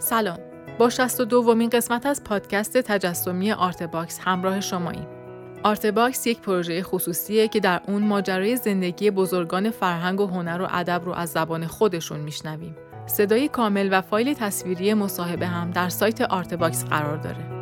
سلام. 0.00 0.38
با 0.78 0.90
62 0.90 1.24
دومین 1.24 1.70
قسمت 1.70 2.06
از 2.06 2.24
پادکست 2.24 2.78
تجسمی 2.78 3.52
Artbox 3.52 4.20
همراه 4.24 4.60
شماییم. 4.60 5.06
Artbox 5.62 6.26
یک 6.26 6.40
پروژه 6.40 6.82
خصوصیه 6.82 7.48
که 7.48 7.60
در 7.60 7.80
اون 7.86 8.02
ماجرای 8.02 8.56
زندگی 8.56 9.10
بزرگان 9.10 9.70
فرهنگ 9.70 10.20
و 10.20 10.26
هنر 10.26 10.62
و 10.62 10.66
ادب 10.70 11.02
رو 11.04 11.12
از 11.12 11.30
زبان 11.30 11.66
خودشون 11.66 12.20
میشنویم. 12.20 12.76
صدای 13.06 13.48
کامل 13.48 13.88
و 13.92 14.00
فایل 14.00 14.34
تصویری 14.34 14.94
مصاحبه 14.94 15.46
هم 15.46 15.70
در 15.70 15.88
سایت 15.88 16.20
Artbox 16.20 16.84
قرار 16.84 17.16
داره. 17.16 17.59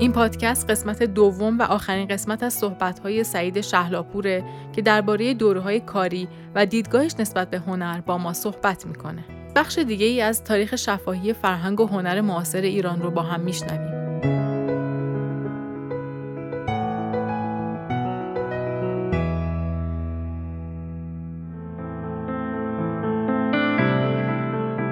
این 0.00 0.12
پادکست 0.12 0.70
قسمت 0.70 1.02
دوم 1.02 1.58
و 1.58 1.62
آخرین 1.62 2.08
قسمت 2.08 2.42
از 2.42 2.54
صحبت‌های 2.54 3.24
سعید 3.24 3.60
شهلاپوره 3.60 4.44
که 4.72 4.82
درباره 4.82 5.34
دوره‌های 5.34 5.80
کاری 5.80 6.28
و 6.54 6.66
دیدگاهش 6.66 7.14
نسبت 7.18 7.50
به 7.50 7.58
هنر 7.58 8.00
با 8.00 8.18
ما 8.18 8.32
صحبت 8.32 8.86
می‌کنه. 8.86 9.24
بخش 9.56 9.78
دیگه 9.78 10.06
ای 10.06 10.20
از 10.20 10.44
تاریخ 10.44 10.76
شفاهی 10.76 11.32
فرهنگ 11.32 11.80
و 11.80 11.86
هنر 11.86 12.20
معاصر 12.20 12.60
ایران 12.60 13.02
رو 13.02 13.10
با 13.10 13.22
هم 13.22 13.40
میشنویم. 13.40 13.98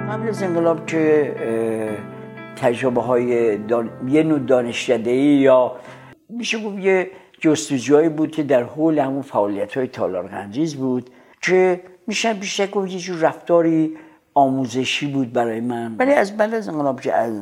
قبل 0.09 0.29
از 0.29 0.43
انقلاب 0.43 0.85
که 0.85 1.35
تجربه 2.57 3.01
های 3.01 3.57
دان... 3.57 3.89
یه 4.07 4.23
نوع 4.23 4.39
دانشکده 4.39 5.11
یا 5.11 5.75
میشه 6.29 6.63
گفت 6.63 6.77
یه 6.77 7.11
جستجوهایی 7.39 8.09
بود 8.09 8.31
که 8.31 8.43
در 8.43 8.63
حول 8.63 8.99
همون 8.99 9.21
فعالیت 9.21 9.77
های 9.77 9.87
تالارغنجیز 9.87 10.75
بود 10.75 11.09
که 11.41 11.81
میشه 12.07 12.33
بیشتر 12.33 12.67
گفت 12.67 12.91
یه 12.91 12.99
جور 12.99 13.19
رفتاری 13.19 13.97
آموزشی 14.33 15.07
بود 15.07 15.33
برای 15.33 15.59
من. 15.59 15.95
ولی 15.97 16.11
از 16.11 16.37
بعد 16.37 16.53
از 16.53 16.69
انقلاب 16.69 17.01
که 17.01 17.13
از 17.13 17.33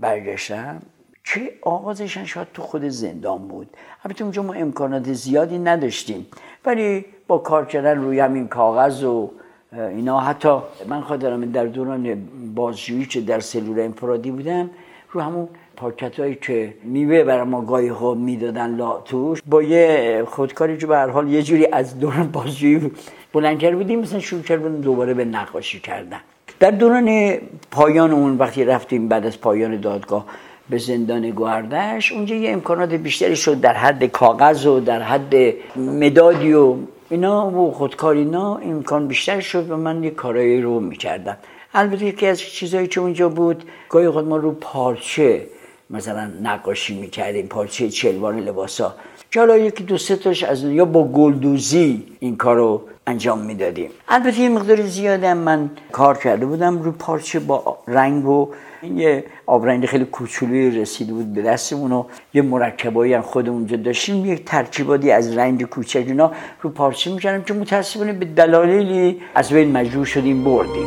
برگشتم 0.00 0.82
که 1.24 1.52
آغازشان 1.62 2.24
شاید 2.24 2.48
تو 2.54 2.62
خود 2.62 2.88
زندان 2.88 3.48
بود. 3.48 3.76
البته 4.04 4.22
اونجا 4.24 4.42
ما 4.42 4.52
امکانات 4.52 5.12
زیادی 5.12 5.58
نداشتیم. 5.58 6.26
ولی 6.64 7.04
با 7.28 7.38
کار 7.38 7.66
کردن 7.66 7.98
روی 7.98 8.20
همین 8.20 8.48
کاغذ 8.48 9.04
و 9.04 9.30
اینا 9.72 10.20
حتی 10.20 10.48
من 10.88 11.00
خاطرم 11.00 11.44
در 11.44 11.66
دوران 11.66 12.28
بازجویی 12.54 13.06
که 13.06 13.20
در 13.20 13.40
سلول 13.40 13.80
انفرادی 13.80 14.30
بودم 14.30 14.70
رو 15.12 15.20
همون 15.20 15.48
پاکت 15.76 16.20
هایی 16.20 16.34
که 16.34 16.74
میوه 16.84 17.24
برای 17.24 17.44
ما 17.44 17.60
گاهی 17.60 17.88
ها 17.88 18.14
می‌دادن 18.14 18.76
لاتوش 18.76 19.42
با 19.46 19.62
یه 19.62 20.24
خودکاری 20.26 20.78
که 20.78 20.86
به 20.86 20.98
حال 20.98 21.28
یه 21.28 21.42
جوری 21.42 21.66
از 21.66 21.98
دوران 21.98 22.28
بازجویی 22.28 22.90
بلند 23.32 23.58
کرده 23.58 23.76
بودیم 23.76 24.00
مثلا 24.00 24.20
شروع 24.20 24.42
کردیم 24.42 24.80
دوباره 24.80 25.14
به 25.14 25.24
نقاشی 25.24 25.80
کردن. 25.80 26.20
در 26.60 26.70
دوران 26.70 27.38
پایان 27.70 28.10
اون 28.10 28.38
وقتی 28.38 28.64
رفتیم 28.64 29.08
بعد 29.08 29.26
از 29.26 29.40
پایان 29.40 29.80
دادگاه 29.80 30.26
به 30.70 30.78
زندان 30.78 31.30
گوهردش 31.30 32.12
اونجا 32.12 32.34
یه 32.34 32.50
امکانات 32.50 32.94
بیشتری 32.94 33.36
شد 33.36 33.60
در 33.60 33.74
حد 33.74 34.04
کاغذ 34.04 34.66
و 34.66 34.80
در 34.80 35.02
حد 35.02 35.34
مدادی 35.76 36.52
و 36.52 36.76
اینا 37.12 37.50
و 37.50 37.72
خودکار 37.72 38.14
اینا 38.14 38.56
امکان 38.56 39.08
بیشتر 39.08 39.40
شد 39.40 39.70
و 39.70 39.76
من 39.76 40.04
یه 40.04 40.10
کارایی 40.10 40.62
رو 40.62 40.80
می‌کردم. 40.80 41.36
البته 41.74 42.04
یکی 42.04 42.26
از 42.26 42.40
چیزهایی 42.40 42.86
که 42.86 43.00
اونجا 43.00 43.28
بود 43.28 43.64
گاهی 43.88 44.10
خود 44.10 44.28
ما 44.28 44.36
رو 44.36 44.52
پارچه 44.52 45.46
مثلا 45.90 46.30
نقاشی 46.42 47.00
می‌کردیم 47.00 47.46
پارچه 47.46 47.88
چلوان 47.88 48.40
لباسا 48.40 48.94
که 49.30 49.40
حالا 49.40 49.58
یکی 49.58 49.84
دو 49.84 49.98
سه 49.98 50.16
تاش 50.16 50.42
از 50.42 50.64
یا 50.64 50.84
با 50.84 51.04
گلدوزی 51.04 52.02
این 52.20 52.36
کار 52.36 52.56
رو 52.56 52.82
انجام 53.06 53.38
می‌دادیم. 53.38 53.90
البته 54.08 54.40
یه 54.40 54.48
مقدار 54.48 54.82
زیادم 54.82 55.36
من 55.36 55.70
کار 55.92 56.18
کرده 56.18 56.46
بودم. 56.46 56.82
رو 56.82 56.92
پارچه 56.92 57.40
با 57.40 57.78
رنگ 57.88 58.28
و 58.28 58.48
یه 58.82 59.24
آبرنگ 59.46 59.86
خیلی 59.86 60.04
کوچولوی 60.04 60.70
رسیده 60.70 61.12
بود 61.12 61.34
به 61.34 61.42
دستمون 61.42 61.92
و 61.92 62.04
یه 62.34 62.42
مرکبایی 62.42 63.14
هم 63.14 63.22
خود 63.22 63.48
اونجا 63.48 63.76
داشتیم. 63.76 64.26
یک 64.26 64.44
ترکیباتی 64.44 65.10
از 65.10 65.36
رنگ 65.36 65.64
کوچک 65.64 66.04
اینا 66.06 66.32
رو 66.62 66.70
پارچه 66.70 67.12
می‌کردم 67.12 67.42
که 67.42 67.54
متاسفانه 67.54 68.12
به 68.12 68.24
دلایلی 68.24 69.20
از 69.34 69.52
بین 69.52 69.72
مجبور 69.72 70.04
شدیم 70.04 70.44
بردیم. 70.44 70.86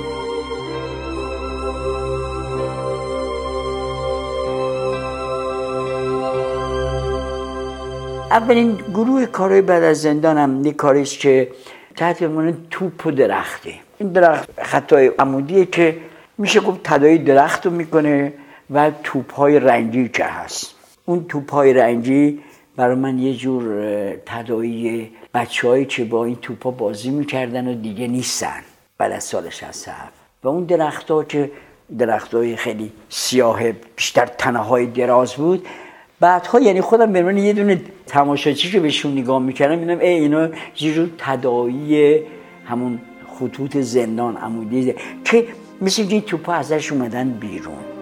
اولین 8.32 8.78
گروه 8.94 9.26
کارهای 9.26 9.62
بعد 9.62 9.84
از 9.84 10.02
زندانم 10.02 10.66
یک 10.66 10.76
کاریست 10.76 11.20
که 11.20 11.48
تحت 11.96 12.24
عنوان 12.24 12.58
توپ 12.72 13.06
و 13.06 13.12
درخته 13.12 13.74
این 14.00 14.12
درخت. 14.12 14.62
خطای 14.62 15.08
عمودیه 15.08 15.66
که 15.66 15.98
میشه 16.38 16.60
گفت 16.60 16.80
تدایی 16.84 17.18
درخت 17.18 17.66
رو 17.66 17.72
می‌کنه 17.72 18.34
و 18.70 18.92
توپ 19.04 19.34
های 19.34 19.60
رنگی 19.60 20.10
که 20.10 20.24
هست. 20.24 20.76
اون 21.06 21.26
توپ 21.30 21.52
های 21.52 21.74
رنگی 21.74 22.40
برای 22.76 22.96
من 22.96 23.20
یه 23.20 23.34
جور 23.34 23.64
تدایی 24.26 25.12
بچه 25.34 25.86
که 25.86 26.06
با 26.06 26.26
این 26.26 26.36
توپ 26.36 26.64
ها 26.64 26.72
بازی 26.72 27.10
می‌کردن 27.10 27.68
و 27.68 27.74
دیگه 27.74 28.08
نیستن. 28.08 28.62
بعد 28.98 29.12
از 29.12 29.24
سال 29.24 29.50
67 29.50 30.14
و 30.44 30.48
اون 30.48 30.64
درخت 30.64 31.12
ها 31.12 31.24
که 31.24 31.52
درخت 31.98 32.34
های 32.34 32.56
خیلی 32.56 32.92
سیاه 33.10 33.72
بیشتر 33.72 34.26
تنه 34.26 34.60
های 34.60 34.86
دراز 34.86 35.34
بود 35.34 35.68
بعدها 36.20 36.60
یعنی 36.60 36.82
خودم 36.82 37.12
به 37.12 37.42
یه 37.42 37.54
دونه 37.54 37.82
تماشاچی 38.08 38.72
که 38.72 38.80
بهشون 38.80 39.12
نگاه 39.12 39.40
می‌کردم 39.40 39.80
میدم 39.80 40.00
ای 40.00 40.08
اینا 40.08 40.48
یه 40.80 40.94
جور 40.94 41.10
تدایی 41.18 42.20
همون 42.66 43.00
خطوط 43.40 43.78
زندان 43.78 44.38
عمودی 44.38 44.96
که 45.24 45.48
مثل 45.82 46.06
این 46.10 46.22
توپا 46.22 46.54
ازش 46.54 46.92
اومدن 46.92 47.30
بیرون. 47.30 47.96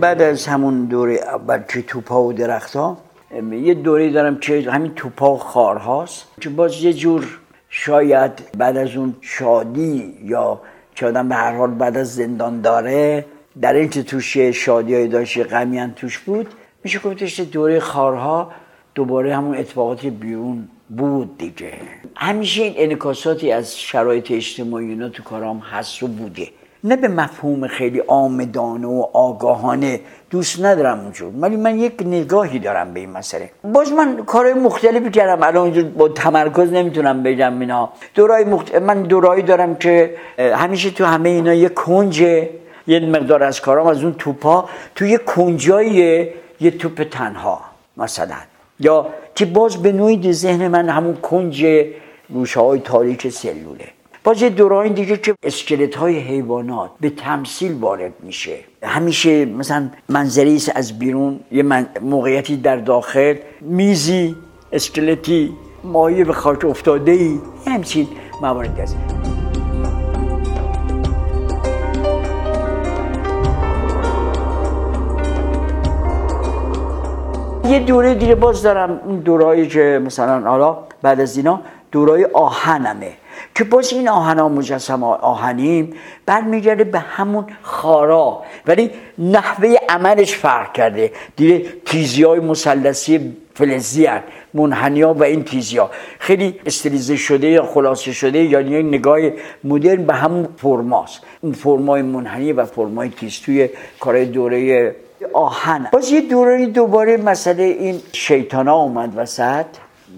بعد 0.00 0.22
از 0.22 0.46
همون 0.46 0.84
دوره 0.84 1.14
اول 1.14 1.62
که 1.68 1.82
توپا 1.82 2.22
و 2.22 2.32
درخت 2.32 2.76
ها 2.76 2.98
یه 3.52 3.74
دوره 3.74 4.10
دارم 4.10 4.38
که 4.38 4.70
همین 4.70 4.94
توپا 4.94 5.34
و 5.34 5.38
خار 5.38 5.76
هاست 5.76 6.24
که 6.40 6.48
باز 6.48 6.84
یه 6.84 6.92
جور 6.92 7.38
شاید 7.68 8.32
بعد 8.58 8.76
از 8.76 8.96
اون 8.96 9.14
شادی 9.20 10.14
یا 10.24 10.60
که 11.00 11.06
آدم 11.06 11.28
به 11.28 11.34
هر 11.34 11.56
حال 11.56 11.70
بعد 11.70 11.96
از 11.96 12.14
زندان 12.14 12.60
داره 12.60 13.24
در 13.60 13.72
این 13.72 13.88
که 13.88 14.02
توش 14.02 14.36
شادی 14.36 14.94
های 14.94 15.08
داشت 15.08 15.52
غمی 15.52 15.92
توش 15.96 16.18
بود 16.18 16.46
میشه 16.84 16.98
گفتش 16.98 17.40
دوره 17.40 17.80
خارها 17.80 18.52
دوباره 18.94 19.36
همون 19.36 19.56
اتفاقات 19.56 20.06
بیرون 20.06 20.68
بود 20.88 21.38
دیگه. 21.38 21.72
همیشه 22.16 22.62
این 22.62 22.74
انکاساتی 22.76 23.52
از 23.52 23.78
شرایط 23.78 24.30
اجتماعی 24.30 24.88
اینا 24.88 25.08
تو 25.08 25.22
کارام 25.22 25.58
هست 25.58 26.02
و 26.02 26.06
بوده. 26.06 26.48
نه 26.84 26.96
به 26.96 27.08
مفهوم 27.08 27.66
خیلی 27.66 28.00
آمدانه 28.06 28.86
و 28.86 29.06
آگاهانه 29.12 30.00
دوست 30.30 30.64
ندارم 30.64 31.00
اونجور. 31.00 31.32
ولی 31.40 31.56
من 31.56 31.78
یک 31.78 31.94
نگاهی 32.00 32.58
دارم 32.58 32.94
به 32.94 33.00
این 33.00 33.10
مسئله. 33.10 33.50
باز 33.64 33.92
من 33.92 34.24
کارهای 34.26 34.54
مختلفی 34.54 35.10
کردم. 35.10 35.42
الان 35.42 35.56
اونجور 35.56 35.84
با 35.84 36.08
تمرکز 36.08 36.72
نمی‌تونم 36.72 37.22
بگم 37.22 37.60
اینا. 37.60 37.88
دورای 38.14 38.44
مخت... 38.44 38.74
من 38.74 39.02
دورایی 39.02 39.42
دارم 39.42 39.74
که 39.74 40.14
همیشه 40.38 40.90
تو 40.90 41.04
همه 41.04 41.28
اینا 41.28 41.54
یه 41.54 41.68
کنج 41.68 42.20
یه 42.86 43.00
مقدار 43.00 43.42
از 43.42 43.60
کارام 43.60 43.86
از 43.86 44.04
اون 44.04 44.14
توپا 44.18 44.68
تو 44.94 45.06
یه 45.06 45.18
کنجای 45.18 46.28
یه 46.60 46.70
توپ 46.70 47.02
تنها 47.10 47.60
مثلا. 47.96 48.36
یا 48.80 49.06
که 49.34 49.46
باز 49.46 49.82
به 49.82 49.92
نوعی 49.92 50.32
ذهن 50.32 50.68
من 50.68 50.88
همون 50.88 51.16
کنج 51.16 51.66
گوشه 52.32 52.60
های 52.60 52.80
تاریک 52.80 53.28
سلوله. 53.28 53.99
باز 54.24 54.42
یه 54.42 54.50
دیگه 54.88 55.16
که 55.16 55.34
اسکلت 55.42 55.94
های 55.94 56.18
حیوانات 56.18 56.90
به 57.00 57.10
تمثیل 57.10 57.72
وارد 57.72 58.12
میشه. 58.22 58.56
همیشه 58.82 59.44
مثلا 59.44 59.90
منظری 60.08 60.62
از 60.74 60.98
بیرون 60.98 61.40
یه 61.52 61.62
من 61.62 61.86
موقعیتی 62.00 62.56
در 62.56 62.76
داخل 62.76 63.34
میزی 63.60 64.36
اسکلتی 64.72 65.52
مایه 65.84 66.24
به 66.24 66.32
خاک 66.32 66.64
افتاده 66.64 67.12
ای 67.12 67.38
همچین 67.66 68.08
مواردی 68.42 68.82
هست. 68.82 68.96
یه 77.64 77.78
دوره 77.78 78.14
دیگه 78.14 78.34
باز 78.34 78.62
دارم 78.62 79.00
این 79.06 79.18
دورایی 79.18 79.68
که 79.68 80.02
مثلا 80.04 80.50
حالا 80.50 80.78
بعد 81.02 81.20
از 81.20 81.36
اینا 81.36 81.60
دورای 81.92 82.24
آهنمه. 82.24 83.19
که 83.60 83.64
باز 83.64 83.92
این 83.92 84.08
آهن 84.08 84.38
ها 84.38 84.48
مجسم 84.48 85.04
آهنیم 85.04 85.92
برمیگرده 86.26 86.84
به 86.84 86.98
همون 86.98 87.46
خارا. 87.62 88.42
ولی 88.66 88.90
نحوه 89.18 89.76
عملش 89.88 90.34
فرق 90.34 90.72
کرده. 90.72 91.12
دیگه 91.36 91.64
تیزی 91.86 92.22
های 92.22 92.40
مسلسی 92.40 93.36
فلزی 93.54 94.06
هن. 94.06 94.22
منحنی 94.54 95.02
ها 95.02 95.14
و 95.14 95.22
این 95.22 95.44
تیزی 95.44 95.78
ها 95.78 95.90
خیلی 96.18 96.60
استریزه 96.66 97.16
شده 97.16 97.48
یا 97.48 97.62
خلاصه 97.62 98.12
شده 98.12 98.38
یا 98.38 98.60
یعنی 98.60 98.82
نگاه 98.82 99.20
مدرن 99.64 100.06
به 100.06 100.14
همون 100.14 100.48
فرماست. 100.56 101.20
اون 101.40 101.52
فرمای 101.52 102.02
منحنی 102.02 102.52
و 102.52 102.64
فرمای 102.64 103.08
تیز 103.08 103.40
توی 103.40 103.68
کارهای 104.00 104.24
دوره 104.24 104.94
آهن. 105.32 105.88
باز 105.92 106.10
یه 106.10 106.20
دورانی 106.20 106.66
دوباره 106.66 107.16
مسئله 107.16 107.62
این 107.62 108.00
شیطانا 108.12 108.76
اومد 108.76 109.12
وسط. 109.16 109.66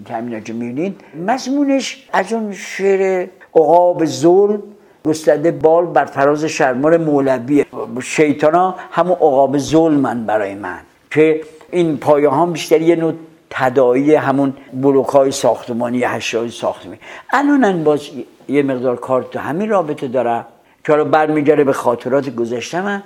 که 0.05 0.41
که 0.41 0.53
می‌بینید. 0.53 1.01
مضمونش 1.27 2.09
از 2.13 2.33
اون 2.33 2.53
شعر 2.53 3.27
عقاب 3.55 4.05
ظلم 4.05 4.63
گسترده 5.05 5.51
بال 5.51 5.85
بر 5.85 6.05
فراز 6.05 6.45
شرمار 6.45 6.97
مولویه 6.97 7.65
شیطانا 8.03 8.75
همون 8.91 9.13
عقاب 9.13 9.57
ظلمن 9.57 10.25
برای 10.25 10.55
من. 10.55 10.79
که 11.11 11.41
این 11.71 11.97
پایه 11.97 12.29
ها 12.29 12.45
بیشتر 12.45 12.81
یه 12.81 12.95
نوع 12.95 13.13
تدایی 13.49 14.15
همون 14.15 14.53
بلوک 14.73 15.07
های 15.07 15.31
ساختمانی 15.31 16.03
هشای 16.03 16.49
ساختمانی. 16.49 16.99
الان 17.29 17.83
باز 17.83 18.09
یه 18.47 18.63
مقدار 18.63 18.95
کار 18.95 19.23
تو 19.23 19.39
همین 19.39 19.69
رابطه 19.69 20.07
دارم 20.07 20.45
که 20.85 20.91
حالا 20.91 21.03
برمیگره 21.03 21.63
به 21.63 21.73
خاطرات 21.73 22.29
گذشته. 22.29 22.81
من 22.81 23.03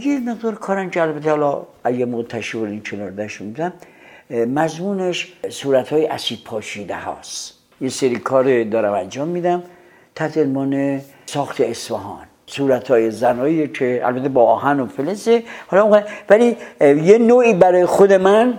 یه 0.00 0.20
مقدار 0.20 0.54
کارن 0.54 0.90
که 0.90 1.02
البته 1.02 1.30
حالا 1.30 1.62
اگه 1.84 2.04
موقع 2.04 2.22
تشویر 2.22 2.68
این 2.68 2.82
کنار 2.82 3.10
داشت 3.10 3.42
مضمونش 4.32 5.32
صورت 5.50 5.88
های 5.88 6.06
اسید 6.06 6.38
پاشیده 6.44 6.96
هاست. 6.96 7.54
یه 7.80 7.88
سری 7.88 8.16
کار 8.16 8.64
دارم 8.64 8.92
انجام 8.92 9.28
میدم. 9.28 9.62
تحت 10.14 10.38
عنوان 10.38 11.00
ساخت 11.26 11.60
اصفهان. 11.60 12.26
صورت 12.46 12.90
های 12.90 13.10
زنایی 13.10 13.68
که 13.68 14.00
البته 14.04 14.28
با 14.28 14.44
آهن 14.44 14.80
و 14.80 14.86
فلزه 14.86 15.42
حالا 15.66 16.02
ولی 16.28 16.56
یه 16.80 17.18
نوعی 17.18 17.54
برای 17.54 17.86
خود 17.86 18.12
من 18.12 18.58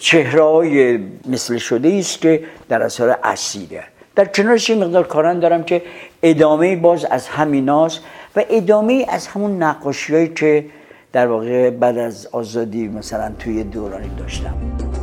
چهره 0.00 1.00
مثل 1.28 1.58
شده 1.58 1.88
است 1.98 2.20
که 2.20 2.44
در 2.68 2.82
اثر 2.82 3.16
اسیده. 3.24 3.84
در 4.16 4.24
کنارش 4.24 4.70
یه 4.70 4.76
مقدار 4.76 5.06
کاران 5.06 5.40
دارم 5.40 5.64
که 5.64 5.82
ادامه 6.22 6.76
باز 6.76 7.04
از 7.04 7.28
همیناست 7.28 8.00
و 8.36 8.44
ادامه 8.50 9.06
از 9.08 9.26
همون 9.26 9.62
نقاشی 9.62 10.28
که 10.28 10.64
در 11.12 11.26
واقع 11.26 11.70
بعد 11.70 11.98
از 11.98 12.26
آزادی 12.32 12.88
مثلا 12.88 13.32
توی 13.38 13.64
دورانی 13.64 14.10
داشتم. 14.18 14.93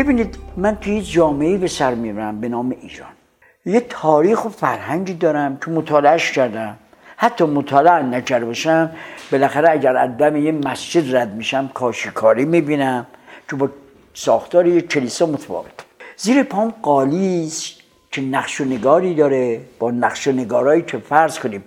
ببینید 0.00 0.38
من 0.56 0.76
توی 0.76 1.02
جامعه 1.02 1.58
به 1.58 1.68
سر 1.68 1.94
می‌برم 1.94 2.40
به 2.40 2.48
نام 2.48 2.76
ایران. 2.80 3.08
یه 3.66 3.80
تاریخ 3.80 4.44
و 4.44 4.48
فرهنگی 4.48 5.14
دارم 5.14 5.58
که 5.64 5.70
مطالعهش 5.70 6.32
کردم. 6.32 6.76
حتی 7.16 7.44
مطالعه 7.44 8.02
نکرده 8.02 8.44
باشم 8.44 8.90
بالاخره 9.32 9.70
اگر 9.70 9.96
از 9.96 10.10
یه 10.20 10.52
مسجد 10.52 11.16
رد 11.16 11.34
میشم 11.34 11.70
کاشیکاری 11.74 12.44
می‌بینم 12.44 13.06
که 13.50 13.56
با 13.56 13.68
ساختار 14.14 14.66
یه 14.66 14.80
کلیسا 14.80 15.26
متفاوت. 15.26 15.84
زیر 16.16 16.42
پام 16.42 16.74
قالی 16.82 17.52
که 18.12 18.22
نقش 18.22 18.60
و 18.60 18.64
نگاری 18.64 19.14
داره 19.14 19.60
با 19.78 19.90
نقش 19.90 20.28
و 20.28 20.32
نگارایی 20.32 20.82
که 20.82 20.98
فرض 20.98 21.38
کنیم 21.38 21.64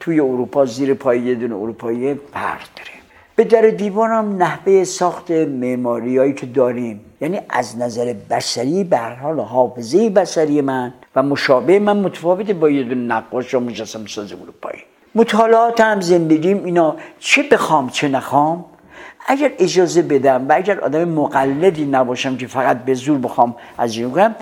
توی 0.00 0.20
اروپا 0.20 0.66
زیر 0.66 0.94
پای 0.94 1.20
یه 1.20 1.34
دونه 1.34 1.54
اروپایی 1.54 2.14
فرق 2.14 2.60
داره. 2.76 2.99
به 3.36 3.44
در 3.44 3.62
دیوارم 3.62 4.36
نحوه 4.42 4.84
ساخت 4.84 5.30
معماریایی 5.30 6.32
که 6.32 6.46
داریم. 6.46 7.00
یعنی 7.20 7.40
از 7.48 7.78
نظر 7.78 8.14
بشری 8.30 8.84
به 8.84 8.96
هر 8.96 9.14
حال 9.14 9.40
حافظه 9.40 10.10
بشری 10.10 10.60
من 10.60 10.94
و 11.16 11.22
مشابه 11.22 11.78
من 11.78 11.96
متفاوته 11.96 12.54
با 12.54 12.70
یه 12.70 12.82
دونه 12.82 12.94
نقاش 12.94 13.52
یا 13.52 13.60
مجسم 13.60 14.06
ساز 14.06 14.32
اروپایی. 14.32 14.82
مطالعاتم 15.14 16.00
زندگیم 16.00 16.64
اینا 16.64 16.96
چه 17.18 17.42
بخوام 17.42 17.88
چه 17.88 18.08
نخوام 18.08 18.64
اگر 19.26 19.52
اجازه 19.58 20.02
بدم 20.02 20.48
و 20.48 20.52
اگر 20.56 20.80
آدم 20.80 21.04
مقلدی 21.04 21.84
نباشم 21.84 22.36
که 22.36 22.46
فقط 22.46 22.84
به 22.84 22.94
زور 22.94 23.18
بخوام 23.18 23.56
از 23.78 23.96
این 23.96 24.10
کنم 24.10 24.34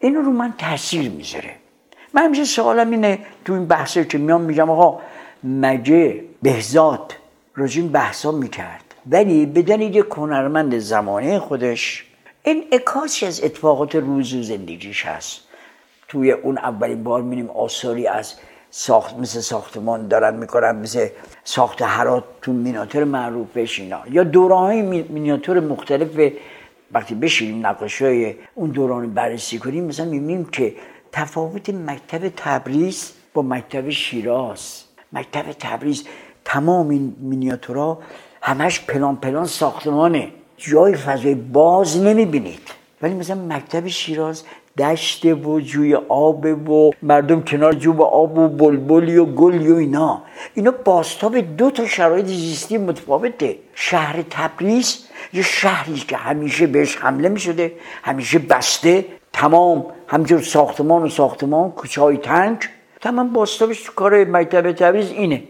اینو 0.00 0.20
رو 0.20 0.32
من 0.32 0.54
تاثیر 0.58 1.10
می‌ذاره. 1.10 1.50
من 2.14 2.22
همیشه 2.22 2.44
سوالم 2.44 2.90
اینه 2.90 3.18
تو 3.44 3.52
این 3.52 3.66
بحثه 3.66 4.04
که 4.04 4.18
میام 4.18 4.40
میگم 4.40 4.70
آقا 4.70 4.98
مگه 5.44 6.24
بهزاد 6.42 7.12
راجین 7.56 7.88
بحثا 7.88 8.32
می‌کرد. 8.32 8.94
ولی 9.10 9.46
به 9.46 9.60
یک 9.84 10.06
هنرمند 10.10 10.78
زمانه 10.78 11.38
خودش 11.38 12.04
این 12.42 12.64
اکاسی 12.72 13.26
از 13.26 13.44
اتفاقات 13.44 13.94
روز 13.94 14.34
و 14.34 14.42
زندگیش 14.42 15.06
هست. 15.06 15.40
توی 16.08 16.32
اون 16.32 16.58
اولین 16.58 17.04
بار 17.04 17.22
میریم 17.22 17.50
آثاری 17.50 18.06
از 18.06 18.34
ساخت 18.70 19.16
مثل 19.16 19.40
ساختمان 19.40 20.08
دارن 20.08 20.36
می‌کنن 20.36 20.76
مثل 20.76 21.08
ساخت 21.44 21.82
هرات 21.82 22.24
تو 22.42 22.52
مینیاتور 22.52 23.04
معروفش 23.04 23.80
اینا. 23.80 24.00
یا 24.10 24.24
دوره 24.24 24.54
های 24.54 24.82
مینیاتور 24.82 25.60
مختلف 25.60 26.32
وقتی 26.92 27.14
بشینیم 27.14 27.66
نقاشی 27.66 28.36
اون 28.54 28.70
دوران 28.70 29.14
بررسی 29.14 29.58
کنیم 29.58 29.84
مثلا 29.84 30.06
می‌بینیم 30.06 30.44
که 30.44 30.74
تفاوت 31.12 31.70
مکتب 31.70 32.28
تبریز 32.36 33.12
با 33.34 33.42
مکتب 33.42 33.90
شیراز. 33.90 34.82
مکتب 35.12 35.52
تبریز 35.52 36.04
تمام 36.56 36.88
این 36.88 37.16
مینیاتورها 37.20 37.98
همش 38.42 38.80
پلان 38.80 39.16
پلان 39.16 39.46
ساختمانه. 39.46 40.28
جای 40.56 40.94
فضای 40.94 41.34
باز 41.34 42.02
نمی‌بینید. 42.02 42.60
ولی 43.02 43.14
مثلا 43.14 43.36
مکتب 43.48 43.86
شیراز 43.86 44.42
دشته 44.78 45.34
و 45.34 45.60
جوی 45.60 45.94
آب 46.08 46.44
و 46.70 46.90
مردم 47.02 47.42
کنار 47.42 47.72
جوب 47.72 48.02
آب 48.02 48.38
و 48.38 48.48
بلبلی 48.48 49.16
و 49.16 49.24
گلی 49.24 49.72
و 49.72 49.76
اینا. 49.76 50.22
اینا 50.54 50.70
باستاب 50.84 51.38
دو 51.38 51.70
تا 51.70 51.86
شرایط 51.86 52.26
زیستی 52.26 52.78
متفاوته. 52.78 53.56
شهر 53.74 54.24
تبریز 54.30 55.06
یه 55.32 55.42
شهری 55.42 55.94
که 55.94 56.16
همیشه 56.16 56.66
بهش 56.66 56.96
حمله 56.96 57.28
می 57.28 57.40
شده 57.40 57.72
همیشه 58.02 58.38
بسته. 58.38 59.04
تمام 59.32 59.86
همجور 60.08 60.40
ساختمان 60.40 61.02
و 61.02 61.08
ساختمان 61.08 61.70
کوچه 61.70 62.00
های 62.00 62.16
تنگ 62.16 62.58
تمام 63.00 63.32
باستابش 63.32 63.82
تو 63.82 63.92
کار 63.92 64.24
مکتب 64.24 64.72
تبریز 64.72 65.10
اینه. 65.10 65.42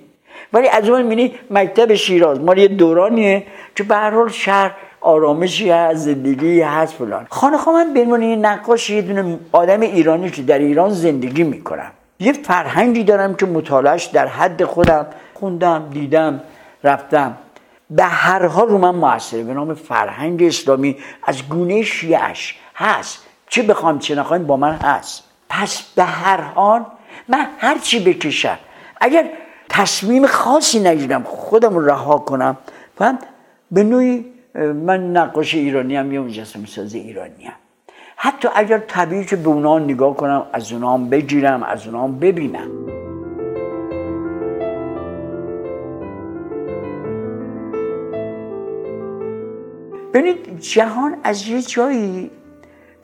ولی 0.52 0.68
از 0.68 0.88
اون 0.88 1.02
می‌بینی 1.02 1.34
مکتب 1.50 1.94
شیراز 1.94 2.40
مال 2.40 2.58
یه 2.58 2.68
دورانیه 2.68 3.46
که 3.76 3.82
به 3.82 3.94
هر 3.94 4.10
حال 4.10 4.28
شهر 4.28 4.74
آرامشی 5.00 5.70
هست 5.70 5.98
زندگی 5.98 6.60
هست 6.60 6.94
فلان. 6.94 7.26
خانه 7.30 7.68
من 7.68 7.94
به 7.94 8.00
عنوان 8.00 8.22
نقاش 8.22 8.90
یه 8.90 9.02
دونه 9.02 9.38
آدم 9.52 9.80
ایرانی 9.80 10.30
که 10.30 10.42
در 10.42 10.58
ایران 10.58 10.90
زندگی 10.90 11.42
می‌کنم. 11.42 11.90
یه 12.20 12.32
فرهنگی 12.32 13.04
دارم 13.04 13.34
که 13.34 13.46
مطالعهش 13.46 14.04
در 14.04 14.26
حد 14.26 14.64
خودم 14.64 15.06
خوندم 15.34 15.88
دیدم 15.90 16.42
رفتم. 16.84 17.36
به 17.90 18.04
هر 18.04 18.46
حال 18.46 18.68
رو 18.68 18.78
من 18.78 18.90
موثره 18.90 19.42
به 19.42 19.54
نام 19.54 19.74
فرهنگ 19.74 20.42
اسلامی 20.42 20.96
از 21.22 21.48
گونه 21.48 21.82
شیعش 21.82 22.58
هست. 22.74 23.26
چه 23.48 23.62
بخوام 23.62 23.98
چه 23.98 24.14
نخوایم 24.14 24.46
با 24.46 24.56
من 24.56 24.72
هست. 24.72 25.24
پس 25.48 25.82
به 25.96 26.04
هر 26.04 26.40
حال 26.40 26.84
من 27.28 27.46
هر 27.58 27.78
چی 27.78 28.04
بکشم 28.04 28.58
اگر 29.00 29.25
تصمیم 29.76 30.26
خاصی 30.26 30.80
نگیرم 30.80 31.23
خودم 31.23 31.75
رو 31.75 31.87
رها 31.87 32.18
کنم 32.18 32.56
فهم 32.99 33.18
به 33.71 33.85
نوعی 33.85 34.25
من 34.54 35.12
نقاش 35.12 35.54
ایرانی 35.54 35.97
هم 35.97 36.12
یا 36.12 36.23
مجسم 36.23 36.64
ساز 36.64 36.95
ایرانی 36.95 37.45
هم. 37.45 37.52
حتی 38.16 38.49
اگر 38.54 38.78
طبیعی 38.78 39.25
که 39.25 39.37
به 39.37 39.49
اونا 39.49 39.78
نگاه 39.78 40.16
کنم 40.16 40.47
از 40.52 40.73
اونا 40.73 40.95
هم 40.95 41.09
بگیرم 41.09 41.62
از 41.62 41.87
اونا 41.87 42.04
هم 42.04 42.18
ببینم 42.18 42.71
ببینید 50.14 50.61
جهان 50.61 51.16
از 51.25 51.49
یه 51.49 51.62
جایی 51.62 52.30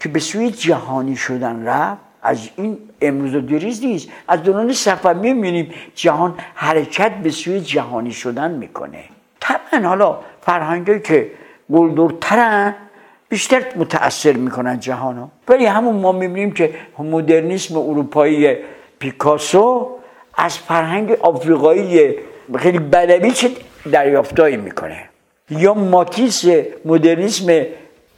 که 0.00 0.08
به 0.08 0.18
سوی 0.20 0.50
جهانی 0.50 1.16
شدن 1.16 1.64
رفت 1.64 2.00
از 2.22 2.48
این 2.56 2.78
امروز 3.02 3.34
و 3.34 3.40
دیریز 3.40 3.84
نیست. 3.84 4.08
از 4.28 4.42
دوران 4.42 4.72
صفوی 4.72 5.32
می‌بینیم 5.32 5.70
جهان 5.94 6.34
حرکت 6.54 7.12
به 7.22 7.30
سوی 7.30 7.60
جهانی 7.60 8.12
شدن 8.12 8.50
می‌کنه. 8.50 9.04
طبعا 9.40 9.88
حالا 9.88 10.18
فرهنگی 10.42 11.00
که 11.00 11.30
گلدورترن 11.72 12.74
بیشتر 13.28 13.62
متاثر 13.76 14.32
می‌کنن 14.32 14.80
جهان 14.80 15.18
ها 15.18 15.28
ولی 15.48 15.66
همون 15.66 15.96
ما 15.96 16.12
می‌بینیم 16.12 16.50
که 16.52 16.74
مدرنیسم 16.98 17.76
اروپایی 17.76 18.56
پیکاسو 18.98 19.90
از 20.34 20.58
فرهنگ 20.58 21.12
آفریقایی 21.12 22.14
خیلی 22.58 22.78
بدوی 22.78 23.30
چه 23.30 23.50
دریافتایی 23.92 24.56
می‌کنه. 24.56 25.08
یا 25.50 25.74
ماتیس 25.74 26.44
مدرنیسم 26.84 27.62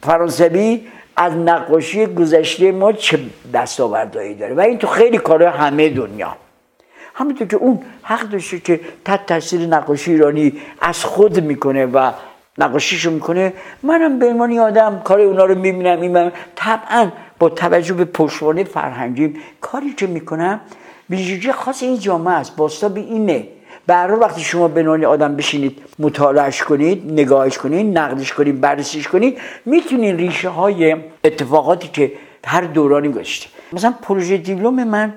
فرانسوی 0.03 0.87
از 1.17 1.33
نقاشی 1.33 2.07
گذشته 2.07 2.73
ما 2.73 2.93
چه 2.93 3.19
دستاوردهایی 3.55 4.35
داره؟ 4.35 4.55
و 4.55 4.61
این 4.61 4.79
تو 4.79 4.87
خیلی 4.87 5.19
کارهای 5.19 5.53
همه 5.53 5.89
دنیا. 5.89 6.37
همینطور 7.15 7.47
که 7.47 7.57
اون 7.57 7.81
حق 8.03 8.29
داشته 8.29 8.61
که 8.61 8.81
تحت 9.05 9.27
تاثیر 9.27 9.61
نقاشی 9.61 10.13
ایرانی 10.13 10.53
از 10.81 11.05
خود 11.05 11.41
می‌کنه 11.41 11.87
و 11.87 12.11
نقاشیشو 12.59 13.11
می‌کنه 13.11 13.53
منم 13.83 14.19
به 14.19 14.27
عنوان 14.27 14.59
آدم 14.59 15.01
کار 15.05 15.21
اونا 15.21 15.45
رو 15.45 15.55
می‌بینم 15.55 16.01
این 16.01 16.33
طبعا 16.55 17.11
با 17.39 17.49
توجه 17.49 17.95
به 17.95 18.05
پشتوانه 18.05 18.65
فرهنگیم 18.65 19.41
کاری 19.61 19.93
که 19.93 20.07
می‌کنم 20.07 20.61
ویژگی 21.11 21.53
خاص 21.53 21.83
این 21.83 21.99
جامعه 21.99 22.35
است. 22.35 22.57
باستاب 22.57 22.97
اینه 22.97 23.49
برای 23.87 24.21
وقتی 24.21 24.41
شما 24.41 24.69
به 24.69 24.83
نوعی 24.83 25.05
آدم 25.05 25.37
بشینید 25.37 25.83
مطالعهش 25.99 26.63
کنید 26.63 27.13
نگاهش 27.13 27.59
کنید 27.59 27.99
نقدش 27.99 28.33
کنید 28.33 28.61
بررسیش 28.61 29.09
کنید 29.09 29.39
می‌تونید 29.65 30.17
ریشه 30.17 30.49
های 30.49 30.97
اتفاقاتی 31.25 31.89
که 31.89 32.13
هر 32.47 32.61
دورانی 32.61 33.09
گذشته 33.09 33.49
مثلا 33.73 33.95
پروژه 34.03 34.37
دیپلم 34.37 34.85
من 34.89 35.15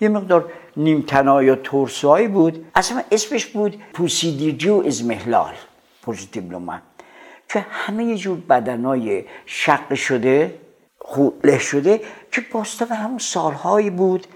یه 0.00 0.08
مقدار 0.08 0.44
نیمتنا 0.76 1.42
یا 1.42 1.54
تورسوهایی 1.54 2.28
بود. 2.28 2.64
اصلا 2.74 3.02
اسمش 3.12 3.46
بود 3.46 3.82
پوسیدیجو 3.92 4.82
ازمهلال 4.86 5.54
پوزیتیبلوما 6.02 6.78
که 7.48 7.66
همه 7.70 8.16
جور 8.16 8.38
بدنای 8.50 9.24
شق 9.46 9.94
شده 9.94 10.54
خوله 10.98 11.58
شده 11.58 12.00
که 12.32 12.40
باستان 12.52 12.88
همون 12.88 13.18
سالهایی 13.18 13.90
بود 13.90 14.26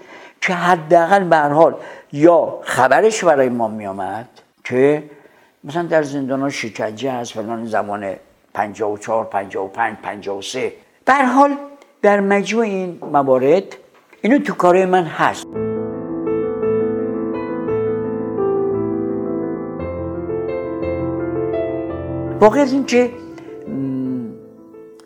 که 0.45 0.53
حداقل 0.53 1.23
به 1.23 1.37
حال 1.37 1.75
یا 2.11 2.59
خبرش 2.63 3.23
برای 3.23 3.49
ما 3.49 3.67
میامد 3.67 4.29
که 4.63 5.03
مثلا 5.63 5.83
در 5.83 6.03
زندان 6.03 6.41
ها 6.41 6.49
شکنجه 6.49 7.11
هست 7.11 7.33
فلان 7.33 7.65
زمان 7.65 8.15
54 8.53 9.25
55 9.25 9.97
53 9.97 10.73
به 11.05 11.13
حال 11.13 11.57
در 12.01 12.19
مجموع 12.19 12.63
این 12.63 12.99
موارد 13.11 13.63
اینو 14.21 14.39
تو 14.39 14.53
کار 14.53 14.85
من 14.85 15.03
هست. 15.03 15.45
واقعیت 22.39 22.71
این 22.71 22.85
که 22.85 23.11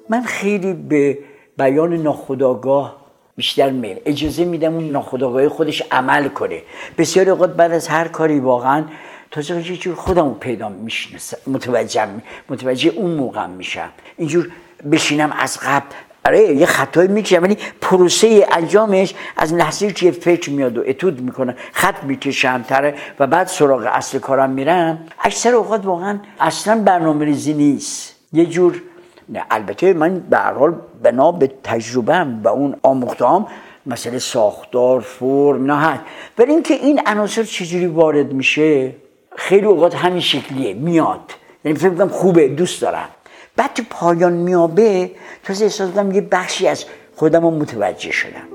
من 0.10 0.22
خیلی 0.22 0.74
به 0.74 1.20
بیان 1.58 1.94
ناخداگاه 1.94 3.07
بیشتر 3.38 3.70
میل 3.70 3.98
اجازه 4.06 4.46
میدم 4.46 4.74
اون 4.74 4.90
ناخداگاهی 4.90 5.48
خودش 5.48 5.84
عمل 5.92 6.28
کنه. 6.28 6.62
بسیار 6.98 7.30
اوقات 7.30 7.54
بعد 7.54 7.72
از 7.72 7.88
هر 7.88 8.08
کاری 8.08 8.40
واقعا 8.40 8.84
تازه 9.32 9.62
جور 9.62 9.96
خودمو 9.96 10.34
پیدا 10.34 10.70
می‌شناسم 10.70 11.38
متوجه 11.48 12.08
متوجه 12.50 12.90
اون 12.90 13.12
موقع 13.12 13.48
میشم. 13.48 13.90
اینجور 14.18 14.50
بشینم 14.92 15.32
از 15.40 15.60
قبل. 15.60 15.86
آره 16.26 16.40
یه 16.40 16.66
خطایی 16.66 17.08
می‌کشم 17.08 17.44
ولی 17.44 17.58
پروسه 17.82 18.48
انجامش 18.52 19.14
از 19.38 19.54
لحظه 19.54 19.92
که 19.92 20.12
فکر 20.12 20.50
میاد 20.50 20.78
و 20.78 20.84
اتود 20.88 21.22
می‌کنه 21.22 21.56
خط 21.74 22.04
می‌کشم 22.04 22.62
تره 22.62 22.96
و 23.20 23.28
بعد 23.28 23.48
سراغ 23.48 23.90
اصل 23.92 24.20
کارم 24.20 24.50
میرم. 24.50 25.08
اکثر 25.20 25.56
اوقات 25.56 25.86
واقعا 25.86 26.20
اصلا 26.40 26.82
برنامه 26.82 27.26
ریزی 27.26 27.54
نیست. 27.54 28.16
یه 28.34 28.46
جور 28.46 28.82
نه 29.30 29.44
البته 29.52 29.94
من 29.94 30.20
به 30.20 30.38
هر 30.38 30.54
حال 30.54 30.76
بنا 31.04 31.32
به 31.32 31.52
تجربهم 31.64 32.42
و 32.44 32.48
اون 32.48 32.76
آموختهام 32.84 33.48
مسئله 33.86 34.20
ساختار 34.20 35.00
فرم 35.00 35.66
نه 35.66 35.78
هست. 35.78 36.02
ولی 36.38 36.52
اینکه 36.52 36.74
این 36.74 37.02
عناصر 37.06 37.44
چجوری 37.44 37.86
وارد 37.86 38.34
میشه 38.34 38.96
خیلی 39.36 39.66
اوقات 39.66 39.96
همین 39.96 40.20
شکلیه 40.20 40.74
میاد. 40.74 41.32
یعنی 41.66 41.78
فکر 41.78 41.90
کنم 41.90 42.08
خوبه 42.08 42.48
دوست 42.48 42.82
دارم. 42.82 43.10
بعد 43.56 43.74
تو 43.74 43.84
پایان 43.90 44.34
میابه 44.34 45.12
تازه 45.44 45.66
احساس 45.66 45.92
کنم 45.92 46.12
یه 46.12 46.22
بخشی 46.22 46.68
از 46.68 46.86
خودم 47.16 47.42
رو 47.42 47.52
متوجه 47.52 48.12
شدم. 48.12 48.48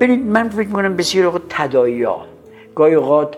ببینید 0.00 0.26
من 0.26 0.48
فکر 0.48 0.66
می‌کنم 0.66 0.96
بسیار 0.96 1.26
اوقات 1.26 1.42
تدایی 1.48 2.06
گاهی 2.74 2.94
اوقات 2.94 3.36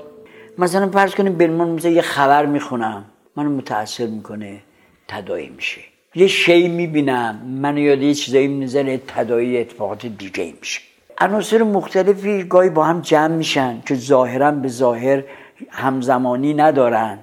مثلا 0.59 0.91
فرض 0.91 1.15
کنیم 1.15 1.53
مثلا 1.53 1.91
یه 1.91 2.03
خبر 2.03 2.47
می‌خونم 2.47 3.05
منو 3.37 3.51
متاثر 3.51 4.07
می‌کنه 4.07 4.61
تدایی 5.09 5.49
میشه. 5.49 5.81
یه 6.15 6.27
شی 6.27 6.69
می‌بینم 6.69 7.37
منو 7.63 7.79
یاد 7.79 8.03
یه 8.03 8.15
چیزایی 8.15 8.49
می‌زنه 8.49 8.99
تدایی 8.99 9.59
اتفاقات 9.59 10.07
دیگه 10.07 10.55
میشه. 10.61 10.81
عناصر 11.19 11.63
مختلفی 11.63 12.43
گاهی 12.43 12.71
با 12.71 12.85
هم 12.85 13.01
جمع 13.01 13.35
میشن 13.35 13.83
که 13.87 13.95
ظاهرا 13.95 14.51
به 14.51 14.69
ظاهر 14.69 15.25
همزمانی 15.71 16.55
ندارن. 16.55 17.19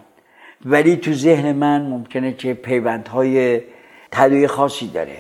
ولی 0.66 0.96
تو 0.96 1.14
ذهن 1.14 1.52
من 1.52 1.82
ممکنه 1.82 2.34
که 2.34 2.54
پیوندهای 2.54 3.62
تدایی 4.12 4.48
خاصی 4.48 4.88
داره. 4.88 5.18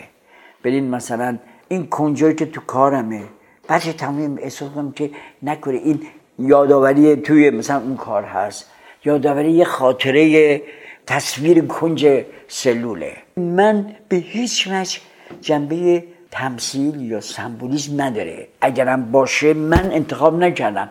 ببین 0.63 0.89
مثلا 0.89 1.37
این 1.67 1.87
کنجایی 1.87 2.35
که 2.35 2.45
تو 2.45 2.61
کارمه. 2.61 3.23
بعد 3.67 3.81
تمام 3.81 4.37
احساس 4.41 4.69
کنم 4.71 4.91
که 4.91 5.11
نکنه 5.43 5.77
این 5.77 5.99
یادآوری 6.47 7.15
توی 7.15 7.49
مثلا 7.49 7.77
اون 7.77 7.97
کار 7.97 8.23
هست. 8.23 8.69
یادآوری 9.05 9.51
یه 9.51 9.65
خاطره 9.65 10.61
تصویر 11.07 11.65
کنج 11.65 12.23
سلوله. 12.47 13.13
من 13.37 13.95
به 14.09 14.15
هیچ 14.15 14.67
وجه 14.71 14.99
جنبه 15.41 16.03
تمثیل 16.31 17.01
یا 17.01 17.21
سمبولیسم 17.21 18.01
نداره. 18.01 18.47
اگرم 18.61 19.11
باشه 19.11 19.53
من 19.53 19.91
انتخاب 19.91 20.39
نکردم. 20.39 20.89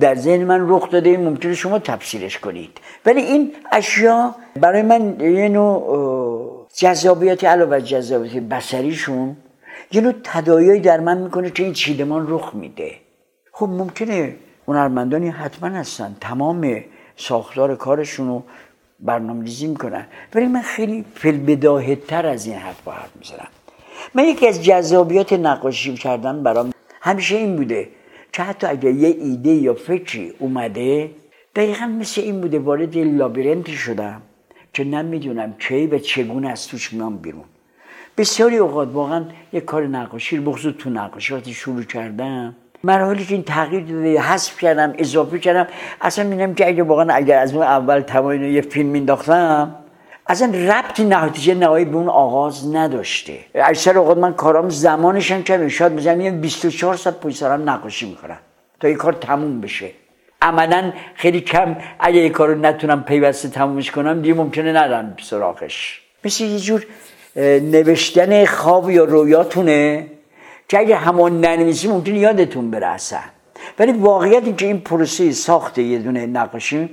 در 0.00 0.14
ذهن 0.14 0.44
من 0.44 0.68
رخ 0.68 0.90
داده 0.90 1.16
ممکنه 1.16 1.54
شما 1.54 1.78
تفسیرش 1.78 2.38
کنید. 2.38 2.78
ولی 3.06 3.20
این 3.20 3.52
اشیا 3.72 4.34
برای 4.56 4.82
من 4.82 5.20
یه 5.20 5.48
نوع 5.48 6.66
جذابیت 6.76 7.44
علاوه 7.44 7.80
جذابیت 7.80 8.42
بسریشون 8.42 9.36
یه 9.92 10.00
نوع 10.00 10.12
تدایایی 10.24 10.80
در 10.80 11.00
من 11.00 11.18
می‌کنه 11.18 11.50
که 11.50 11.62
این 11.62 11.72
چیدمان 11.72 12.26
رخ 12.28 12.54
میده. 12.54 12.92
خب 13.52 13.68
ممکنه 13.68 14.34
هنرمندانی 14.68 15.28
حتما 15.28 15.68
هستن. 15.68 16.16
تمام 16.20 16.84
ساختار 17.16 17.76
کارشون 17.76 18.28
رو 18.28 18.42
برنامه 19.00 19.44
ریزی 19.44 19.66
می‌کنن. 19.66 20.06
ولی 20.34 20.46
من 20.46 20.62
خیلی 20.62 21.04
فیلم 21.14 21.96
تر 22.08 22.26
از 22.26 22.46
این 22.46 22.56
حرف 22.56 22.82
با 22.82 22.92
حرف 22.92 23.16
می‌زنم. 23.16 23.48
من 24.14 24.24
یکی 24.24 24.48
از 24.48 24.64
جذابیات 24.64 25.32
نقاشی 25.32 25.94
کردن 25.94 26.42
برام 26.42 26.72
همیشه 27.00 27.36
این 27.36 27.56
بوده 27.56 27.88
که 28.32 28.42
حتی 28.42 28.66
اگر 28.66 28.90
یه 28.90 29.08
ایده 29.08 29.50
یا 29.50 29.74
فکری 29.74 30.32
اومده 30.38 31.10
دقیقا 31.54 31.86
مثل 31.86 32.20
این 32.20 32.40
بوده 32.40 32.58
وارد 32.58 32.98
لابیرنتی 32.98 33.72
شدم 33.72 34.22
که 34.72 34.84
نمی‌دونم 34.84 35.54
کی 35.58 35.86
و 35.86 35.98
چگونه 35.98 36.48
از 36.48 36.68
توش 36.68 36.92
میام 36.92 37.16
بیرون. 37.16 37.44
بسیاری 38.18 38.56
اوقات 38.56 38.88
واقعا 38.92 39.24
یه 39.52 39.60
کار 39.60 39.86
نقاشی 39.86 40.36
رو 40.36 40.42
بخصوص 40.52 40.74
تو 40.78 40.90
نقاشی 40.90 41.34
وقتی 41.34 41.54
شروع 41.54 41.82
کردم 41.82 42.56
مراحلی 42.84 43.24
که 43.24 43.34
این 43.34 43.42
تغییر 43.44 43.84
داده 43.84 44.20
حذف 44.20 44.58
کردم 44.58 44.94
اضافه 44.98 45.38
کردم 45.38 45.66
اصلا 46.00 46.24
می‌دونم 46.24 46.54
که 46.54 46.68
اگه 46.68 46.82
واقعا 46.82 47.14
اگر 47.14 47.38
از 47.38 47.54
اون 47.54 47.62
اول 47.62 48.00
تمام 48.00 48.44
یه 48.44 48.60
فیلم 48.60 48.88
مینداختم 48.88 49.74
اصلا 50.26 50.52
ربطی 50.54 51.04
نتیجه 51.04 51.54
نهایی 51.54 51.84
به 51.84 51.96
اون 51.96 52.08
آغاز 52.08 52.74
نداشته. 52.74 53.38
اکثر 53.54 53.98
اوقات 53.98 54.18
من 54.18 54.34
کارام 54.34 54.68
زمانشم 54.68 55.42
کردم 55.42 55.68
شاید 55.68 55.92
مثلا 55.92 56.22
یه 56.22 56.30
24 56.30 56.96
ساعت 56.96 57.20
پشت 57.20 57.36
سرم 57.36 57.70
نقاشی 57.70 58.10
می‌کنم 58.10 58.38
تا 58.80 58.88
این 58.88 58.96
کار 58.96 59.12
تموم 59.12 59.60
بشه. 59.60 59.90
عملا 60.42 60.92
خیلی 61.14 61.40
کم 61.40 61.76
اگه 62.00 62.20
این 62.20 62.32
کار 62.32 62.48
رو 62.48 62.60
نتونم 62.60 63.02
پیوسته 63.02 63.48
تمومش 63.48 63.90
کنم 63.90 64.22
دیگه 64.22 64.34
ممکنه 64.34 64.72
ندارم 64.72 65.16
سراغش. 65.22 66.02
مثل 66.24 66.44
یه 66.44 66.58
جور 66.58 66.86
نوشتن 67.36 68.44
خواب 68.44 68.90
یا 68.90 69.04
رویاتونه. 69.04 70.06
که 70.72 70.78
اگه 70.78 70.96
همان 70.96 71.40
ننویسی 71.40 71.88
ممکنه 71.88 72.18
یادتون 72.18 72.70
بره 72.70 72.86
اصلا. 72.86 73.20
ولی 73.78 73.92
واقعیت 73.92 74.44
این 74.44 74.56
که 74.56 74.66
این 74.66 74.80
پروسه 74.80 75.32
ساخت 75.32 75.78
یه 75.78 75.98
دونه 75.98 76.26
نقاشیم 76.26 76.90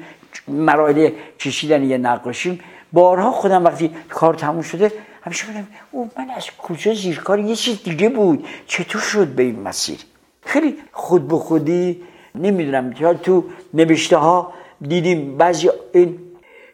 مراحل 0.48 1.10
کشیدن 1.40 1.84
یه 1.84 1.98
نقاشیم 1.98 2.60
بارها 2.94 3.32
خودم 3.32 3.66
وقتی 3.66 3.92
کار 4.10 4.34
تموم 4.34 4.62
شده 4.62 4.92
همیشه 5.22 5.46
بودم 5.48 5.68
او 5.92 6.10
من 6.18 6.30
از 6.30 6.48
کجا 6.58 6.94
زیرکار؟ 6.94 7.40
یه 7.40 7.56
چیز 7.56 7.84
دیگه 7.84 8.10
بود. 8.10 8.48
چطور 8.68 9.02
شد 9.02 9.28
به 9.28 9.44
این 9.44 9.60
مسیر؟ 9.60 10.00
خیلی 10.46 10.76
خود 10.92 11.28
به 11.28 11.36
خودی 11.38 12.02
نمی‌دونم 12.36 12.94
تو 13.24 13.44
نوشته 13.74 14.18
ها 14.18 14.54
دیدیم 14.82 15.38
بعضی 15.38 15.70
این 15.94 16.20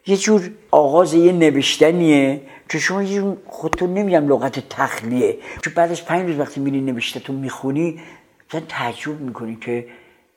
یه 0.07 0.17
جور 0.17 0.51
آغاز 0.71 1.13
یه 1.13 1.31
نوشتنیه. 1.31 2.41
که 2.69 2.79
شما 2.79 3.03
یه 3.03 3.37
خودتون 3.47 3.93
نمی‌دونم 3.93 4.27
لغت 4.27 4.69
تخلیه. 4.69 5.37
که 5.63 5.69
بعد 5.69 5.91
از 5.91 6.05
پنج 6.05 6.29
روز 6.29 6.39
وقتی 6.39 6.59
میری 6.59 6.81
نوشته 6.81 7.19
تو 7.19 7.33
می‌خونی 7.33 7.99
مثلا 8.49 8.61
تعجب 8.69 9.19
می‌کنی 9.19 9.57
که 9.61 9.87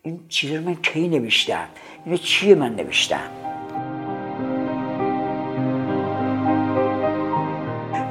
این 0.03 0.21
چیز 0.29 0.53
رو 0.53 0.63
من 0.63 0.75
کی 0.75 1.09
نوشتم؟ 1.09 1.69
این 2.05 2.17
چیه 2.17 2.55
من 2.55 2.77
نوشتم؟ 2.77 3.31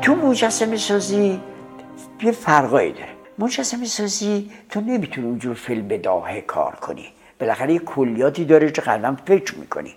تو 0.02 0.16
مجسمه 0.16 0.78
سازی 0.78 1.42
یه 2.24 2.32
فرقایی 2.32 2.92
داره. 2.92 3.10
مجسمه 3.40 3.86
سازی 3.86 4.52
تو 4.70 4.82
نمی‌تونی 4.82 5.28
اونجور 5.28 5.56
فیلم 5.56 5.88
بداهه 5.88 6.42
کار 6.42 6.76
کنی. 6.76 7.06
بالاخره 7.40 7.74
یه 7.74 7.80
کلیاتی 7.80 8.46
داره 8.46 8.72
که 8.72 8.82
قدم 8.82 9.18
فکر 9.26 9.56
می‌کنی. 9.56 9.94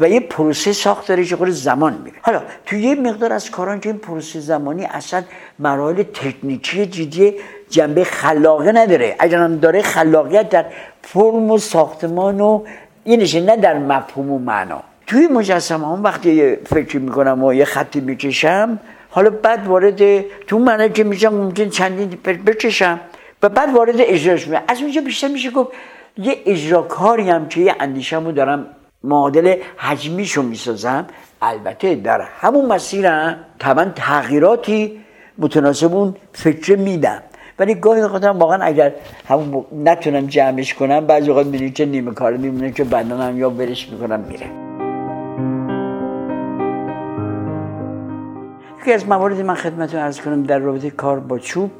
و 0.00 0.08
یه 0.08 0.20
پروسه 0.20 0.72
ساخت 0.72 1.08
داره 1.08 1.24
که 1.24 1.36
زمان 1.50 1.98
میره 2.04 2.16
حالا 2.22 2.42
تو 2.66 2.76
یه 2.76 2.94
مقدار 2.94 3.32
از 3.32 3.50
کاران 3.50 3.80
که 3.80 3.88
این 3.88 3.98
پروسه 3.98 4.40
زمانی 4.40 4.84
اصلا 4.84 5.22
مراحل 5.58 6.02
تکنیکی 6.02 6.86
جدی 6.86 7.34
جنبه 7.70 8.04
خلاقه 8.04 8.72
نداره. 8.72 9.16
اگر 9.18 9.48
داره 9.48 9.82
خلاقیت 9.82 10.48
در 10.48 10.64
فرم 11.02 11.50
و 11.50 11.58
ساختمان 11.58 12.40
و 12.40 12.62
اینشه 13.04 13.40
نه 13.40 13.56
در 13.56 13.78
مفهوم 13.78 14.30
و 14.30 14.38
معنا. 14.38 14.82
توی 15.06 15.26
مجسمه 15.26 15.86
هم 15.86 16.04
وقتی 16.04 16.56
فکر 16.56 16.98
می‌کنم 16.98 17.44
و 17.44 17.54
یه 17.54 17.64
خطی 17.64 18.00
می‌کشم 18.00 18.78
حالا 19.10 19.30
بعد 19.30 19.66
وارد 19.66 20.20
تو 20.46 20.58
منه 20.58 20.88
که 20.88 21.04
میشم 21.04 21.34
ممکن 21.34 21.68
چندین 21.68 22.18
بکشم 22.46 23.00
و 23.42 23.48
بعد 23.48 23.74
وارد 23.74 23.94
اجراش 23.98 24.48
میشم 24.48 24.62
از 24.68 24.80
اونجا 24.82 25.00
بیشتر 25.00 25.28
میشه 25.28 25.50
گفت 25.50 25.72
یه 26.16 26.36
اجراکاری 26.46 27.30
هم 27.30 27.48
که 27.48 27.60
یه 27.60 27.74
اندیشمو 27.80 28.32
دارم 28.32 28.66
معادل 29.04 29.56
حجمیشو 29.76 30.42
می‌سازم. 30.42 31.06
البته 31.42 31.94
در 31.94 32.20
همون 32.20 32.66
مسیر 32.66 33.06
طبعا 33.58 33.84
تغییراتی 33.84 35.00
متناسب 35.38 35.94
اون 35.94 36.14
فکر 36.32 36.76
میدم. 36.76 37.22
ولی 37.58 37.74
گاهی 37.74 38.06
خودم 38.06 38.38
واقعا 38.38 38.64
اگر 38.64 38.92
همون 39.28 39.64
نتونم 39.84 40.26
جمعش 40.26 40.74
کنم 40.74 41.06
بعضی 41.06 41.28
اوقات 41.28 41.46
می‌دونی 41.46 41.70
که 41.70 41.86
نیمه 41.86 42.12
کار 42.14 42.36
میمونه 42.36 42.70
که 42.70 42.84
بدنم 42.84 43.38
یا 43.38 43.50
برش 43.50 43.88
می‌کنم 43.88 44.20
میره. 44.20 44.46
یکی 48.80 48.92
از 48.92 49.08
مواردی 49.08 49.42
من 49.42 49.54
خدمتتون 49.54 50.00
ارز 50.00 50.20
کنم 50.20 50.42
در 50.42 50.58
رابطه 50.58 50.90
کار 50.90 51.20
با 51.20 51.38
چوب 51.38 51.70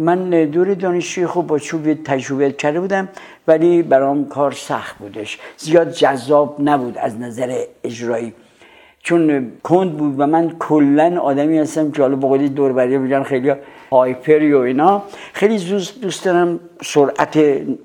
من 0.00 0.30
دور 0.44 0.74
دانشجوی 0.74 1.26
خوب 1.26 1.46
با 1.46 1.58
چوب 1.58 1.94
تجربه 2.04 2.52
کرده 2.52 2.80
بودم 2.80 3.08
ولی 3.48 3.82
برام 3.82 4.24
کار 4.24 4.52
سخت 4.52 4.98
بودش. 4.98 5.38
زیاد 5.56 5.92
جذاب 5.92 6.56
نبود 6.64 6.98
از 6.98 7.20
نظر 7.20 7.64
اجرایی. 7.84 8.32
چون 9.02 9.52
کند 9.62 9.92
بود 9.96 10.14
و 10.20 10.26
من 10.26 10.56
کلا 10.58 11.20
آدمی 11.20 11.58
هستم 11.58 11.90
که 11.90 12.02
حالا 12.02 12.16
بقولی 12.16 12.48
دور 12.48 12.72
بریه 12.72 12.98
بگن 12.98 13.22
خیلی 13.22 13.52
هایپری 13.90 14.52
و 14.52 14.58
اینا. 14.58 15.02
خیلی 15.32 15.58
دوست 16.02 16.24
دارم 16.24 16.60
سرعت 16.82 17.38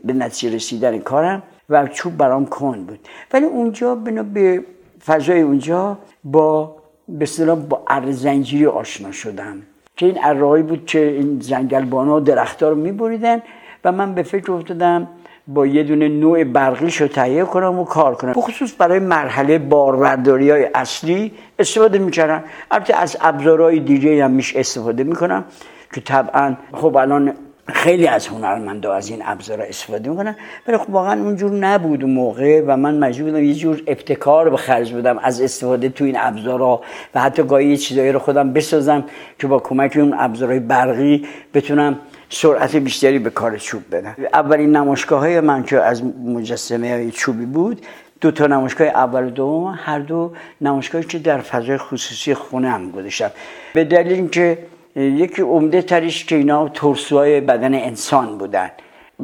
به 0.03 0.13
نتیجه 0.13 0.55
رسیدن 0.55 0.99
کارم 0.99 1.43
و 1.69 1.87
چوب 1.87 2.17
برام 2.17 2.45
کند 2.45 2.87
بود. 2.87 2.99
ولی 3.33 3.45
اونجا 3.45 3.95
بنا 3.95 4.23
به 4.23 4.63
فضای 5.05 5.41
اونجا 5.41 5.97
با 6.23 6.75
به 7.09 7.55
با 7.55 7.83
ارزنجیری 7.87 8.65
آشنا 8.65 9.11
شدم. 9.11 9.61
که 9.97 10.05
این 10.05 10.17
ارهایی 10.23 10.63
بود 10.63 10.85
که 10.85 10.99
این 10.99 11.39
زنگلبانا 11.41 12.15
و 12.15 12.19
درختها 12.19 12.69
رو 12.69 12.75
میبریدن 12.75 13.41
و 13.83 13.91
من 13.91 14.13
به 14.13 14.23
فکر 14.23 14.51
افتادم 14.51 15.07
با 15.47 15.67
یه 15.67 15.83
دونه 15.83 16.07
نوع 16.07 16.43
برقیش 16.43 17.01
رو 17.01 17.07
تهیه 17.07 17.43
کنم 17.43 17.79
و 17.79 17.83
کار 17.83 18.15
کنم. 18.15 18.33
بخصوص 18.33 18.73
برای 18.77 18.99
مرحله 18.99 19.57
بارورداری 19.57 20.49
های 20.49 20.69
اصلی 20.75 21.31
استفاده 21.59 21.99
می‌کردم. 21.99 22.43
البته 22.71 22.95
از 22.95 23.17
ابزارهای 23.21 23.79
دیگه 23.79 24.25
هم 24.25 24.31
میش 24.31 24.55
استفاده 24.55 25.03
می‌کنم 25.03 25.45
که 25.93 26.01
طبعا 26.01 26.55
خب 26.73 26.95
الان 26.95 27.33
خیلی 27.73 28.07
از 28.07 28.27
هنرمندا 28.27 28.93
از 28.93 29.09
این 29.09 29.21
ابزار 29.25 29.61
استفاده 29.61 30.09
می‌کنن 30.09 30.35
ولی 30.67 30.77
خب 30.77 30.89
واقعا 30.89 31.23
اونجور 31.23 31.51
نبود 31.51 32.03
اون 32.03 32.13
موقع 32.13 32.63
و 32.67 32.77
من 32.77 32.97
مجبور 32.97 33.31
بودم 33.31 33.43
یه 33.43 33.53
جور 33.53 33.81
ابتکار 33.87 34.49
به 34.49 34.57
خرج 34.57 34.93
بدم 34.93 35.17
از 35.17 35.41
استفاده 35.41 35.89
تو 35.89 36.05
این 36.05 36.17
ابزارها 36.19 36.81
و 37.15 37.21
حتی 37.21 37.43
گاهی 37.43 37.67
یه 37.67 37.77
چیزایی 37.77 38.11
رو 38.11 38.19
خودم 38.19 38.53
بسازم 38.53 39.03
که 39.39 39.47
با 39.47 39.59
کمک 39.59 39.97
اون 39.97 40.13
ابزارهای 40.17 40.59
برقی 40.59 41.25
بتونم 41.53 41.99
سرعت 42.29 42.75
بیشتری 42.75 43.19
به 43.19 43.29
کار 43.29 43.57
چوب 43.57 43.81
بدم. 43.91 44.15
اولین 44.33 44.75
نمایشگاه 44.75 45.19
های 45.19 45.39
من 45.39 45.63
که 45.63 45.81
از 45.81 46.03
مجسمه 46.25 46.91
های 46.91 47.11
چوبی 47.11 47.45
بود 47.45 47.81
دو 48.21 48.31
تا 48.31 48.47
نمایشگاه 48.47 48.87
اول 48.87 49.23
و 49.23 49.29
دوم 49.29 49.79
هر 49.83 49.99
دو 49.99 50.31
نمایشگاهی 50.61 51.05
که 51.05 51.19
در 51.19 51.37
فضای 51.37 51.77
خصوصی 51.77 52.33
خونه 52.33 52.69
هم 52.69 52.91
گذاشتم. 52.91 53.31
به 53.73 53.83
دلیل 53.83 54.13
اینکه 54.13 54.57
یکی 54.95 55.41
عمده 55.41 55.81
تریش 55.81 56.25
که 56.25 56.35
اینا 56.35 56.69
ترسوهای 56.69 57.41
بدن 57.41 57.73
انسان 57.73 58.37
بودن. 58.37 58.71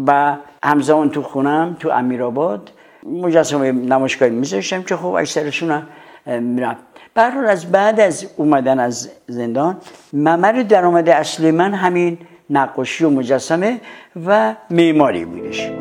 و 0.07 0.37
همزمان 0.63 1.09
تو 1.09 1.21
خونم 1.21 1.77
تو 1.79 1.89
امیرآباد 1.89 2.71
مجسمه 3.03 3.71
نمایشگاهی 3.71 4.31
میذاشتم 4.31 4.83
که 4.83 4.95
خب 4.95 5.05
اکثرشون 5.05 5.83
میرم 6.25 6.77
برحال 7.13 7.45
از 7.45 7.71
بعد 7.71 7.99
از 7.99 8.25
اومدن 8.37 8.79
از 8.79 9.09
زندان 9.27 9.77
ممر 10.13 10.51
درآمد 10.51 11.09
اصلی 11.09 11.51
من 11.51 11.73
همین 11.73 12.17
نقاشی 12.49 13.05
و 13.05 13.09
مجسمه 13.09 13.81
و 14.25 14.55
معماری 14.69 15.25
بودش. 15.25 15.71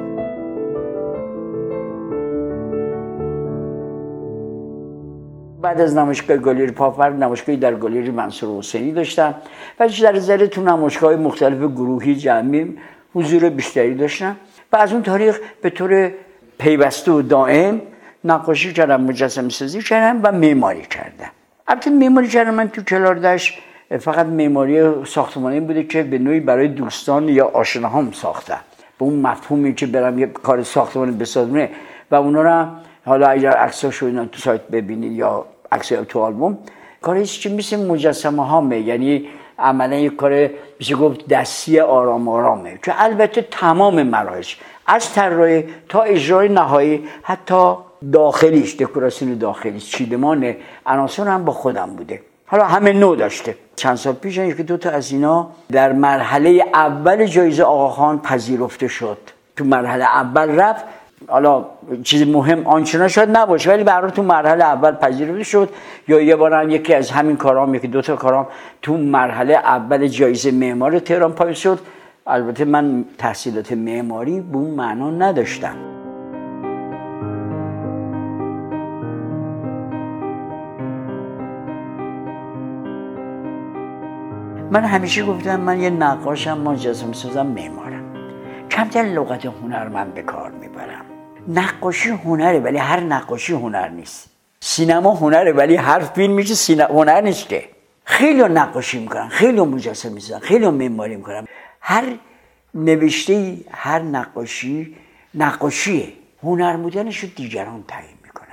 بعد 5.62 5.80
از 5.80 5.96
نمایشگاه 5.96 6.36
گالری 6.36 6.70
پاپر 6.70 7.10
نمایشگاهی 7.10 7.58
در 7.58 7.74
گالری 7.74 8.10
منصور 8.10 8.58
حسینی 8.58 8.92
داشتم. 8.92 9.34
و 9.80 9.88
در 9.88 10.18
ذره 10.18 10.46
تو 10.46 10.62
نمایشگاه 10.62 11.16
مختلف 11.16 11.58
گروهی 11.58 12.14
جمعی 12.14 12.78
حضور 13.14 13.48
بیشتری 13.48 13.94
داشتم 13.94 14.36
و 14.72 14.76
از 14.76 14.92
اون 14.92 15.02
تاریخ 15.02 15.38
به 15.62 15.70
طور 15.70 16.12
پیوسته 16.58 17.12
و 17.12 17.22
دائم 17.22 17.80
نقاشی 18.24 18.72
کردم 18.72 19.00
مجسم 19.00 19.48
سازی 19.48 19.82
کردم 19.82 20.20
و 20.22 20.32
معماری 20.32 20.82
کردم. 20.82 21.30
البته 21.68 21.90
معماری 21.90 22.28
کردم 22.28 22.54
من 22.54 22.68
تو 22.68 22.82
کلاردش 22.82 23.58
فقط 23.98 24.26
معماری 24.26 25.04
ساختمانی 25.04 25.60
بوده 25.60 25.82
که 25.82 26.02
به 26.02 26.18
نوعی 26.18 26.40
برای 26.40 26.68
دوستان 26.68 27.28
یا 27.28 27.46
آشناهام 27.46 28.12
ساختم. 28.12 28.60
به 28.98 29.04
اون 29.04 29.14
مفهومی 29.14 29.74
که 29.74 29.86
برم 29.86 30.18
یه 30.18 30.26
کار 30.26 30.62
ساختمانی 30.62 31.12
بسازم 31.12 31.68
و 32.10 32.14
اونا 32.14 32.42
رو 32.42 32.66
حالا 33.10 33.28
اگر 33.28 33.50
عکساشو 33.50 34.06
اینا 34.06 34.24
تو 34.24 34.38
سایت 34.38 34.60
ببینید 34.60 35.12
یا 35.12 35.44
عکس 35.72 35.88
تو 35.88 36.20
آلبوم 36.20 36.58
کاریش 37.02 37.40
که 37.40 37.48
مثل 37.48 37.86
مجسمه 37.86 38.46
هامه 38.46 38.80
یعنی 38.80 39.28
عملا 39.58 39.96
یک 39.96 40.16
کار 40.16 40.50
میشه 40.78 40.96
گفت 40.96 41.28
دستی 41.28 41.80
آرام 41.80 42.28
آرامه 42.28 42.78
که 42.82 43.02
البته 43.02 43.46
تمام 43.50 44.02
مراحش 44.02 44.60
از 44.86 45.12
طراحی 45.12 45.64
تا 45.88 46.02
اجرای 46.02 46.48
نهایی 46.48 47.04
حتی 47.22 47.74
داخلیش 48.12 48.76
دکوراسیون 48.76 49.38
داخلیش 49.38 49.90
چیدمان 49.90 50.54
عناصر 50.86 51.28
هم 51.28 51.44
با 51.44 51.52
خودم 51.52 51.90
بوده. 51.96 52.20
حالا 52.46 52.64
همه 52.64 52.92
نو 52.92 53.16
داشته. 53.16 53.54
چند 53.76 53.96
سال 53.96 54.12
پیش 54.12 54.36
یکی 54.36 54.62
دو 54.62 54.76
تا 54.76 54.90
از 54.90 55.12
اینا 55.12 55.50
در 55.72 55.92
مرحله 55.92 56.64
اول 56.74 57.26
جایزه 57.26 57.62
آقاخان 57.62 58.18
پذیرفته 58.18 58.88
شد. 58.88 59.18
تو 59.56 59.64
مرحله 59.64 60.04
اول 60.04 60.60
رفت 60.60 60.84
حالا 61.28 61.64
چیز 62.02 62.28
مهم 62.28 62.66
آنچنان 62.66 63.08
شاید 63.08 63.36
نباشه 63.36 63.70
ولی 63.70 63.84
برای 63.84 64.10
تو 64.10 64.22
مرحله 64.22 64.64
اول 64.64 64.92
پذیرفته 64.92 65.42
شد. 65.42 65.68
یا 66.08 66.20
یه 66.20 66.36
بار 66.36 66.54
هم 66.54 66.70
یکی 66.70 66.94
از 66.94 67.10
همین 67.10 67.36
کارام 67.36 67.74
یکی 67.74 67.88
دو 67.88 68.02
تا 68.02 68.16
کارام 68.16 68.46
تو 68.82 68.96
مرحله 68.96 69.54
اول 69.54 70.06
جایزه 70.06 70.50
معمار 70.50 70.98
تهران 70.98 71.32
پایین 71.32 71.54
شد. 71.54 71.78
البته 72.26 72.64
من 72.64 73.04
تحصیلات 73.18 73.72
معماری 73.72 74.40
به 74.40 74.56
اون 74.56 74.70
معنا 74.70 75.10
نداشتم. 75.10 75.76
من 84.70 84.84
همیشه 84.84 85.24
گفتم 85.24 85.60
من 85.60 85.80
یه 85.80 85.90
نقاشم 85.90 86.58
مجسم 86.58 87.12
سازم 87.12 87.46
معمارم. 87.46 88.04
کمتر 88.70 89.02
لغت 89.02 89.46
هنر 89.46 89.88
من 89.88 90.10
به 90.10 90.22
کار 90.22 90.52
نقاشی 91.48 92.08
هنره 92.08 92.58
ولی 92.60 92.78
هر 92.78 93.00
نقاشی 93.00 93.52
هنر 93.52 93.88
نیست. 93.88 94.30
سینما 94.60 95.14
هنره 95.14 95.52
ولی 95.52 95.76
هر 95.76 96.00
فیلم 96.00 96.32
میشه 96.32 96.54
سینما 96.54 96.88
هنر 96.88 97.20
نیست 97.20 97.48
که. 97.48 97.64
خیلی 98.04 98.42
نقاشی 98.42 98.98
می‌کنن 98.98 99.28
خیلی 99.28 99.60
مجسم 99.60 100.12
می‌سازن 100.12 100.38
خیلی 100.38 100.68
معماری 100.68 101.16
می‌کنن. 101.16 101.46
هر 101.80 102.04
نوشته 102.74 103.56
هر 103.70 103.98
نقاشی 103.98 104.96
نقاشیه. 105.34 106.12
هنر 106.42 106.76
بودنش 106.76 107.18
رو 107.18 107.28
دیگران 107.36 107.84
تعیین 107.88 108.16
می‌کنن. 108.24 108.46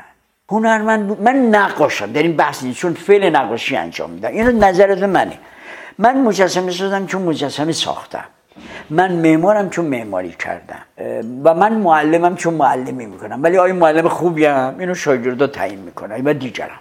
هنرمند 0.51 1.21
من 1.21 1.35
نقاشم 1.35 2.11
در 2.11 2.23
این 2.23 2.35
بحث 2.37 2.63
نیست 2.63 2.79
چون 2.79 2.93
فعل 2.93 3.35
نقاشی 3.35 3.75
انجام 3.75 4.09
میدم. 4.09 4.29
اینو 4.29 4.51
نظرت 4.51 5.03
منه. 5.03 5.39
من 5.97 6.21
مجسمه 6.21 6.71
سازم 6.71 7.05
چون 7.05 7.21
مجسمه 7.21 7.71
ساختم. 7.71 8.25
من 8.89 9.11
معمارم 9.11 9.69
چون 9.69 9.85
معماری 9.85 10.35
کردم. 10.39 10.81
و 11.43 11.53
من 11.53 11.73
معلمم 11.73 12.35
چون 12.35 12.53
معلمی 12.53 13.05
می‌کنم. 13.05 13.43
ولی 13.43 13.57
آیا 13.57 13.73
معلم 13.73 14.07
خوبیم؟ 14.07 14.79
اینو 14.79 14.95
شاگردا 14.95 15.47
تعیین 15.47 15.79
می‌کنن 15.79 16.21
و 16.21 16.33
دیگرم 16.33 16.79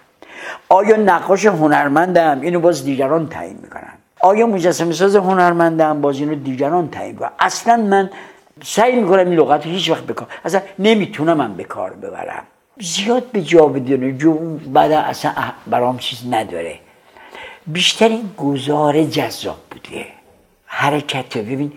آیا 0.69 0.95
نقاش 0.95 1.45
هنرمندم؟ 1.45 2.41
اینو 2.41 2.59
باز 2.59 2.83
دیگران 2.83 3.27
تعیین 3.29 3.59
می‌کنن. 3.63 3.93
آیا 4.19 4.47
مجسمه 4.47 4.93
ساز 4.93 5.15
هنرمندم؟ 5.15 6.01
باز 6.01 6.19
اینو 6.19 6.35
دیگران 6.35 6.89
تعیین 6.89 7.11
می‌کنن. 7.13 7.29
اصلا 7.39 7.77
من 7.77 8.09
سعی 8.63 9.01
می‌کنم 9.01 9.19
این 9.19 9.33
لغت 9.33 9.65
هیچ 9.65 9.89
وقت 9.89 10.03
بکار 10.03 10.27
اصلا 10.45 10.61
نمی‌تونم 10.79 11.37
من 11.37 11.53
به 11.53 11.63
کار 11.63 11.93
ببرم. 11.93 12.43
زیاد 12.79 13.31
به 13.31 13.41
جا 13.41 13.67
بدونه 13.67 14.17
جو 14.17 14.33
بعد 14.73 14.91
اصلا 14.91 15.31
برام 15.67 15.97
چیز 15.97 16.19
نداره. 16.31 16.79
بیشتر 17.67 18.07
این 18.07 18.29
گزاره 18.37 19.07
جذاب 19.07 19.57
بوده. 19.71 20.05
حرکت 20.67 21.37
ببین 21.37 21.73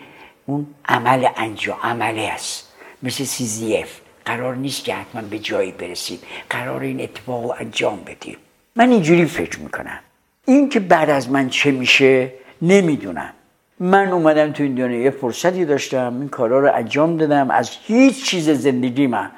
اون 0.47 0.67
عمل 0.89 1.27
انجام 1.37 1.79
عمله 1.83 2.23
است. 2.23 2.73
مثل 3.03 3.25
سیزیف 3.25 4.01
قرار 4.25 4.57
نیست 4.57 4.85
که 4.85 4.95
حتما 4.95 5.23
به 5.23 5.39
جایی 5.39 5.73
برسیم. 5.73 6.19
قرار 6.51 6.81
این 6.81 7.01
اتفاق 7.01 7.45
رو 7.45 7.55
انجام 7.61 8.01
بدیم. 8.07 8.37
من 8.77 8.91
اینجوری 8.91 9.25
فکر 9.25 9.61
می‌کنم. 9.61 9.99
این 10.47 10.69
که 10.69 10.81
بعد 10.81 11.11
از 11.11 11.31
من 11.31 11.49
چه 11.49 11.71
میشه 11.71 12.33
نمی‌دونم. 12.63 13.33
من 13.81 14.09
اومدم 14.09 14.53
تو 14.53 14.63
این 14.63 14.75
دنیا 14.75 15.01
یه 15.01 15.11
فرصتی 15.11 15.65
داشتم 15.65 16.17
این 16.21 16.29
کارا 16.29 16.61
رو 16.61 16.75
انجام 16.75 17.17
دادم. 17.17 17.51
از 17.51 17.71
هیچ 17.87 18.25
چیز 18.25 18.51
زندگی 18.51 19.07
من 19.07 19.31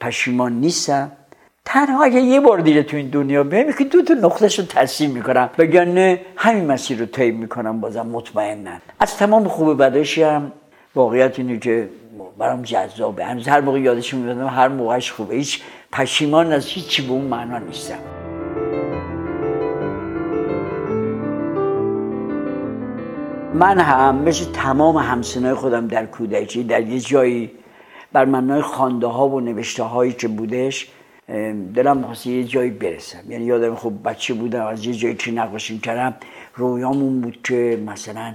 پشیمان 0.00 0.52
نیستم. 0.52 1.12
تنها 1.70 2.04
اگه 2.04 2.20
یه 2.20 2.40
بار 2.40 2.60
دیگه 2.60 2.82
تو 2.82 2.96
این 2.96 3.08
دنیا 3.08 3.44
بیام 3.44 3.72
که 3.72 3.84
دو 3.84 4.02
تا 4.02 4.14
نقطهشو 4.14 4.62
تصحیح 4.62 4.82
تصیب 4.82 5.10
می‌کنم. 5.10 5.50
بگن 5.58 6.18
همین 6.36 6.66
مسیر 6.66 6.98
رو 6.98 7.06
طی 7.06 7.30
می‌کنم 7.30 7.80
بازم 7.80 8.06
مطمئنا 8.06 8.70
از 9.00 9.16
تمام 9.16 9.48
خوب 9.48 9.82
بداشی 9.82 10.22
هم 10.22 10.52
واقعیت 10.94 11.38
اینه 11.38 11.58
که 11.58 11.88
برام 12.38 12.62
جذابه. 12.62 13.24
هنوز 13.24 13.48
هر 13.48 13.60
موقع 13.60 13.80
یادش 13.80 14.14
میادم 14.14 14.46
هر 14.46 14.68
موقعش 14.68 15.12
خوبه. 15.12 15.34
هیچ 15.34 15.62
پشیمان 15.92 16.52
از 16.52 16.66
هیچی 16.66 17.02
به 17.02 17.12
اون 17.12 17.24
معنا 17.24 17.58
نیستم. 17.58 17.98
من 23.54 23.78
هم 23.80 24.14
مثل 24.14 24.52
تمام 24.52 24.96
همسنای 24.96 25.54
خودم 25.54 25.86
در 25.86 26.06
کودکی 26.06 26.64
در 26.64 26.80
یه 26.82 27.00
جایی 27.00 27.50
بر 28.12 28.24
منای 28.24 28.62
خانده 28.62 29.06
ها 29.06 29.28
و 29.28 29.40
نوشته 29.40 29.82
هایی 29.82 30.12
که 30.12 30.28
بودش 30.28 30.88
دلم 31.74 32.02
خواسته 32.02 32.30
یه 32.30 32.44
جایی 32.44 32.70
برسم. 32.70 33.30
یعنی 33.30 33.44
یادم 33.44 33.74
خوب 33.74 34.08
بچه 34.08 34.34
بودم 34.34 34.66
از 34.66 34.86
یه 34.86 34.94
جایی 34.94 35.14
که 35.14 35.30
نقاشی 35.30 35.78
کردم 35.78 36.14
رویامون 36.54 37.20
بود 37.20 37.42
که 37.44 37.82
مثلا 37.86 38.34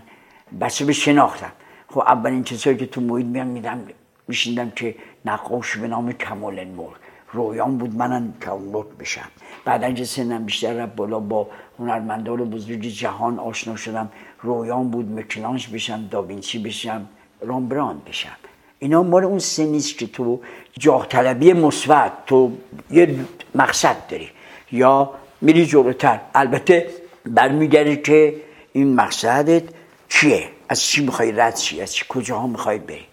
بچه 0.62 0.86
به 0.86 0.94
شناختم. 0.94 1.52
خب 1.88 2.00
اولین 2.00 2.44
چیزهایی 2.44 2.78
که 2.78 2.86
تو 2.86 3.02
محیط 3.02 3.26
میام 3.26 3.48
میدم 3.48 3.80
میشیندم 4.28 4.70
که 4.70 4.96
نقاش 5.26 5.78
به 5.78 5.88
نام 5.88 6.12
کمال 6.12 6.64
نور. 6.64 6.96
رویان 7.32 7.78
بود 7.78 7.96
منم 7.96 8.34
کمال 8.42 8.86
بشم. 9.00 9.30
بعدا 9.66 9.92
که 9.92 10.06
سنم 10.06 10.46
بیشتر 10.46 10.74
رفت 10.74 10.96
بالا 10.96 11.20
با 11.20 11.48
هنرمندان 11.80 12.50
بزرگ 12.50 12.82
جهان 12.82 13.40
آشنا 13.40 13.76
شدم. 13.76 14.10
رویان 14.42 14.90
بود 14.90 15.12
مکلانش 15.12 15.68
بشم 15.68 16.08
داوینچی 16.12 16.60
بشم 16.60 17.08
رامبراند 17.42 18.06
بشم. 18.06 18.38
اینا 18.84 19.04
مال 19.04 19.24
اون 19.24 19.40
سنیست 19.40 19.98
که 19.98 20.08
تو 20.08 20.40
جاه 20.80 21.08
طلبی 21.08 21.54
مثبت 21.54 22.12
تو 22.26 22.52
یه 22.92 23.16
مقصد 23.56 23.98
داری 24.10 24.30
یا 24.72 25.10
میری 25.42 25.66
جلوتر. 25.66 26.20
البته 26.36 26.88
برمیگردی 27.26 27.98
که 27.98 28.36
این 28.74 28.96
مقصدت 28.96 29.64
چیه 30.10 30.50
از 30.70 30.84
چی 30.84 31.06
می‌خوای 31.06 31.32
رد 31.32 31.56
چی 31.56 31.82
از 31.82 31.94
چی؟ 31.94 32.06
کجاها 32.10 32.48
می‌خوای 32.48 32.80
بری؟ 32.80 33.06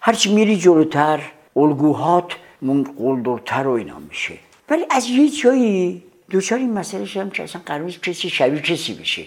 هرچی 0.00 0.34
میری 0.34 0.56
جلوتر 0.56 1.20
الگوهات 1.56 2.32
من 2.62 2.82
قلدرتر 2.82 3.66
و 3.66 3.70
اینا 3.70 3.98
میشه. 3.98 4.34
ولی 4.68 4.84
از 4.90 5.08
یه 5.08 5.28
جایی 5.30 6.02
دوچار 6.30 6.58
این 6.58 6.72
مسئله 6.72 7.04
شدم 7.04 7.30
که 7.30 7.42
اصلا 7.42 7.62
قرار 7.66 7.90
کسی 7.90 8.30
شبیه 8.30 8.60
کسی 8.60 8.94
بشه. 8.94 9.22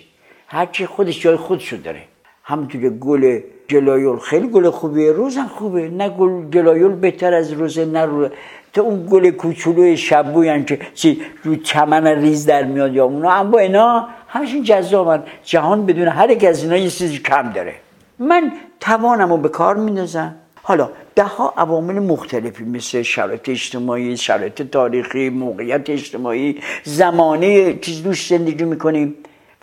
هرچی 0.48 0.86
خودش 0.86 1.22
جای 1.22 1.36
خودشو 1.36 1.78
داره. 1.78 2.04
همونطور 2.44 2.90
گل 2.90 3.40
جلایول 3.68 4.20
خیلی 4.20 4.48
گل 4.48 4.70
خوبیه. 4.70 5.12
روزم 5.12 5.48
خوبه. 5.48 5.90
نه 5.90 6.10
گل 6.10 6.50
جلایول 6.50 6.92
بهتر 6.92 7.34
از 7.34 7.52
روزه 7.52 7.86
نه 7.86 8.06
رو 8.06 8.30
تو 8.74 8.82
اون 8.82 9.08
گل 9.12 9.30
کوچولوی 9.30 9.98
شبوی 9.98 10.64
که 10.64 10.80
چی 10.94 11.22
رو 11.44 11.56
چمن 11.56 12.08
ریز 12.08 12.46
در 12.46 12.64
میاد 12.64 12.94
یا 12.94 13.06
اونا. 13.06 13.32
اما 13.32 13.58
اینا 13.58 14.08
همشون 14.28 14.64
جذابن. 14.64 15.24
جهان 15.44 15.86
بدون 15.86 16.08
هر 16.08 16.30
یک 16.30 16.44
از 16.44 16.64
اینا 16.64 16.78
یه 16.78 16.90
چیزی 16.90 17.18
کم 17.18 17.52
داره. 17.52 17.76
من 18.20 18.52
توانم 18.80 19.30
رو 19.30 19.38
به 19.38 19.50
کار 19.50 19.76
میندازم. 19.76 20.36
حالا 20.64 20.90
ده 21.16 21.24
ها 21.24 21.54
عوامل 21.58 22.00
مختلفی 22.00 22.64
مثل 22.64 23.02
شرایط 23.02 23.50
اجتماعی 23.50 24.18
شرایط 24.18 24.62
تاریخی 24.62 25.30
موقعیت 25.30 25.90
اجتماعی 25.90 26.60
زمانه 26.84 27.74
چیز 27.74 28.04
دوست 28.04 28.30
زندگی 28.30 28.64
می‌کنیم. 28.64 29.16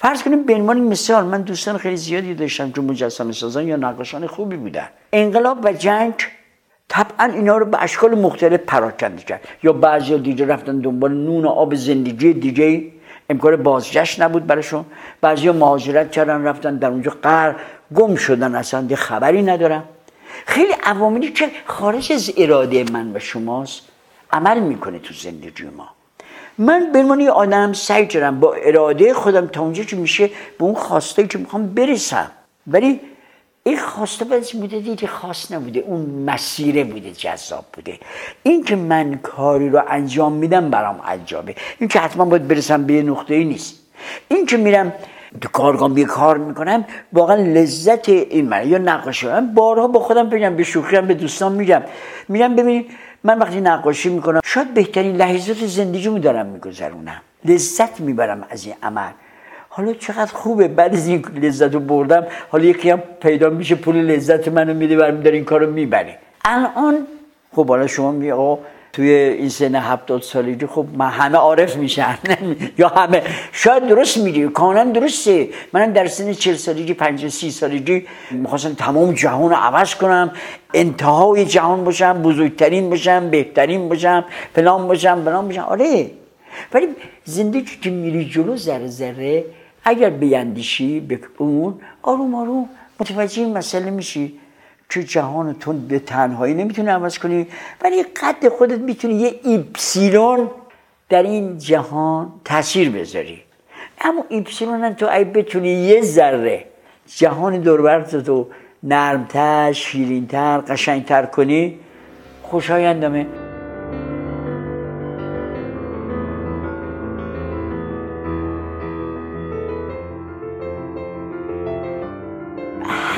فرض 0.03 0.23
کنیم 0.23 0.43
به 0.43 0.55
عنوان 0.55 0.81
مثال 0.81 1.25
من 1.25 1.43
دوستان 1.43 1.79
خیلی 1.79 1.97
زیادی 1.97 2.35
داشتم 2.35 2.73
که 2.73 2.81
مجسمه 2.81 3.33
سازان 3.33 3.69
یا 3.69 3.77
نقاشان 3.77 4.27
خوبی 4.27 4.57
بودن. 4.57 4.89
انقلاب 5.13 5.59
و 5.65 5.73
جنگ 5.73 6.15
طبعا 6.89 7.25
اینا 7.25 7.59
رو 7.59 7.67
به 7.67 7.83
اشکال 7.83 8.15
مختلف 8.15 8.61
پراکنده 8.61 9.23
کرد. 9.23 9.49
یا 9.63 9.73
بعضی 9.73 10.19
دیگه 10.19 10.47
رفتن 10.47 10.79
دنبال 10.79 11.13
نون 11.13 11.45
و 11.45 11.49
آب 11.49 11.75
زندگی 11.75 12.33
دیگه 12.33 12.85
امکان 13.31 13.57
بازگشت 13.57 14.23
نبود 14.23 14.47
براشون. 14.47 14.85
بعضی 15.21 15.51
مهاجرت 15.51 16.11
کردن 16.11 16.45
رفتن 16.45 16.77
در 16.77 16.89
اونجا 16.89 17.13
قرار 17.23 17.57
گم 17.95 18.15
شدن 18.15 18.55
اصلا 18.55 18.87
یه 18.91 18.97
خبری 18.97 19.43
ندارم 19.43 19.85
خیلی 20.47 20.73
عواملی 20.83 21.33
که 21.33 21.51
خارج 21.67 22.13
از 22.13 22.33
اراده 22.37 22.85
من 22.93 23.17
و 23.17 23.19
شماست 23.19 23.83
عمل 24.33 24.61
می‌کنه 24.61 24.99
تو 24.99 25.15
زندگی 25.15 25.65
ما. 25.77 26.02
من 26.59 26.93
به 26.93 26.99
عنوان 26.99 27.29
آدم 27.29 27.73
سعی 27.73 28.07
کردم 28.07 28.41
با 28.41 28.55
اراده 28.55 29.15
خودم 29.15 29.47
تا 29.47 29.61
اونجا 29.61 29.83
که 29.85 29.97
میشه 29.97 30.27
به 30.59 30.65
اون 30.65 30.75
خواسته 30.75 31.27
که 31.27 31.39
می‌خوام 31.39 31.67
برسم. 31.67 32.31
ولی 32.67 33.01
این 33.65 33.79
خواسته 33.79 34.25
بعضی 34.25 34.59
بوده 34.59 34.81
دیگه 34.81 35.07
خاص 35.07 35.53
نبوده 35.53 35.81
اون 35.81 36.01
مسیره 36.01 36.85
بوده 36.85 37.11
جذاب 37.11 37.65
بوده. 37.73 37.99
این 38.43 38.65
که 38.65 38.77
من 38.77 39.15
کاری 39.15 39.71
رو 39.71 39.83
انجام 39.89 40.33
میدم 40.33 40.71
برام 40.71 41.01
عجابه. 41.07 41.55
این 41.79 41.89
که 41.89 41.99
حتما 41.99 42.25
باید 42.25 42.49
برسم 42.49 42.85
به 42.85 42.95
یه 42.95 43.03
نقطه 43.03 43.35
ای 43.35 43.45
نیست. 43.45 43.75
این 44.29 44.47
که 44.47 44.57
میرم 44.57 44.93
تو 45.41 45.49
کارگاه 45.49 45.99
یه 45.99 46.05
کار 46.05 46.39
می‌کنم 46.39 46.85
واقعا 47.13 47.37
لذت 47.37 48.09
این 48.09 48.49
من 48.49 48.69
یا 48.69 48.79
نقاشی 48.79 49.27
من 49.27 49.55
بارها 49.55 49.89
با 49.89 50.01
خودم 50.01 50.29
بگم 50.29 50.57
به 50.57 50.65
شوخی 50.65 51.01
به 51.01 51.15
دوستان 51.15 51.53
میگم. 51.53 51.83
میرم 52.29 52.57
ببینید 52.57 52.91
من 53.25 53.39
وقتی 53.39 53.61
نقاشی 53.61 54.09
می‌کنم 54.09 54.41
شاید 54.45 54.75
بهترین 54.75 55.17
لحظات 55.17 55.57
زندگیمو 55.57 56.19
دارم 56.19 56.47
میگذرونم. 56.47 57.21
لذت 57.45 58.01
می‌برم 58.01 58.47
از 58.51 58.67
این 58.67 58.75
عمل. 58.83 59.13
حالا 59.69 59.93
چقدر 59.93 60.33
خوبه 60.33 60.69
بعد 60.69 60.95
از 60.95 61.07
این 61.07 61.25
لذت 61.35 61.75
رو 61.75 61.81
بردم 61.81 62.27
حالا 62.51 62.65
یکی 62.65 62.91
هم 62.91 63.03
پیدا 63.21 63.51
میشه 63.51 63.75
پول 63.75 63.97
لذت 63.97 64.49
منو 64.49 64.75
میده 64.75 64.97
برمی 64.97 65.23
داره 65.23 65.37
این 65.37 65.45
کارو 65.45 65.71
می‌بره. 65.71 66.19
الان 66.45 67.07
خب 67.53 67.69
حالا 67.69 67.87
شما 67.87 68.13
می 68.13 68.31
توی 68.93 69.11
این 69.11 69.49
سن 69.49 69.75
هفتاد 69.75 70.23
سالگی 70.23 70.67
خب 70.67 70.87
من 70.97 71.09
همه 71.09 71.39
عارف 71.39 71.77
میشن. 71.77 72.19
یا 72.79 72.89
همه. 72.89 73.23
شاید 73.53 73.87
درست 73.87 74.19
میگی. 74.19 74.49
کاملا 74.49 74.85
درسته. 74.85 75.49
من 75.73 75.93
در 75.93 76.07
سن 76.07 76.33
چل 76.33 76.55
سالگی 76.55 76.95
پنج 76.95 77.29
سی 77.29 77.51
سالگی 77.51 78.07
می‌خواستم 78.31 78.75
تمام 78.75 79.13
جهان 79.13 79.51
رو 79.51 79.57
عوض 79.57 79.95
کنم. 79.95 80.33
انتهای 80.75 81.45
جهان 81.45 81.85
باشم 81.85 82.23
بزرگترین 82.23 82.91
باشم 82.91 83.31
بهترین 83.31 83.89
باشم 83.89 84.25
فلان 84.55 84.89
باشم 84.89 85.23
فلان 85.25 85.47
باشم. 85.47 85.63
آره. 85.63 86.11
ولی 86.73 86.87
زندگی 87.25 87.77
که 87.83 87.91
میری 87.91 88.25
جلو 88.25 88.57
ذره 88.57 88.87
ذره 88.87 89.45
اگر 89.85 90.11
بیندیشی 90.11 91.01
به 91.01 91.21
اون 91.39 91.81
آروم 92.03 92.35
آروم 92.35 92.69
متوجه 93.01 93.47
مسئله 93.47 93.91
میشی. 93.91 94.39
که 94.93 95.03
جهان 95.03 95.55
تو 95.55 95.73
به 95.73 95.99
تنهایی 95.99 96.55
نمی‌تونی 96.55 96.89
عوض 96.89 97.19
کنی 97.19 97.47
ولی 97.83 98.03
قد 98.03 98.49
خودت 98.49 98.79
می‌تونی 98.79 99.15
یه 99.15 99.41
ایپسیلون 99.43 100.51
در 101.09 101.23
این 101.23 101.59
جهان 101.59 102.33
تاثیر 102.45 102.91
بذاری. 102.91 103.43
اما 104.01 104.25
ایپسیلون 104.29 104.95
تو 104.95 105.07
ای 105.09 105.25
بتونی 105.25 105.69
یه 105.69 106.03
ذره 106.03 106.65
جهان 107.17 107.61
دوربرت 107.61 108.17
تو 108.17 108.47
نرمتر 108.83 109.73
شیرینتر 109.73 110.59
قشنگتر 110.59 111.27
کنی 111.27 111.79
خوشایندمه. 112.43 113.27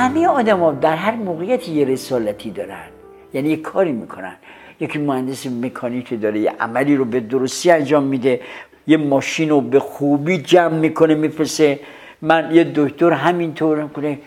همه 0.04 0.28
ها 0.28 0.72
در 0.72 0.96
هر 0.96 1.14
موقعیتی 1.14 1.72
یه 1.72 1.84
رسالتی 1.84 2.50
دارن. 2.50 2.88
یعنی 3.34 3.48
یه 3.48 3.56
کاری 3.56 3.92
می‌کنن. 3.92 4.36
یکی 4.80 4.98
مهندس 4.98 5.46
مکانیک 5.46 6.20
داره 6.20 6.40
یه 6.40 6.52
عملی 6.60 6.96
رو 6.96 7.04
به 7.04 7.20
درستی 7.20 7.70
انجام 7.70 8.02
میده 8.02 8.40
یه 8.86 8.96
ماشین 8.96 9.48
رو 9.48 9.60
به 9.60 9.80
خوبی 9.80 10.38
جمع 10.38 10.78
می‌کنه 10.78 11.14
میفرسه 11.14 11.80
من 12.22 12.50
یه 12.54 12.72
دکتر 12.74 13.10
همینطور 13.10 13.88
کنه. 13.88 14.18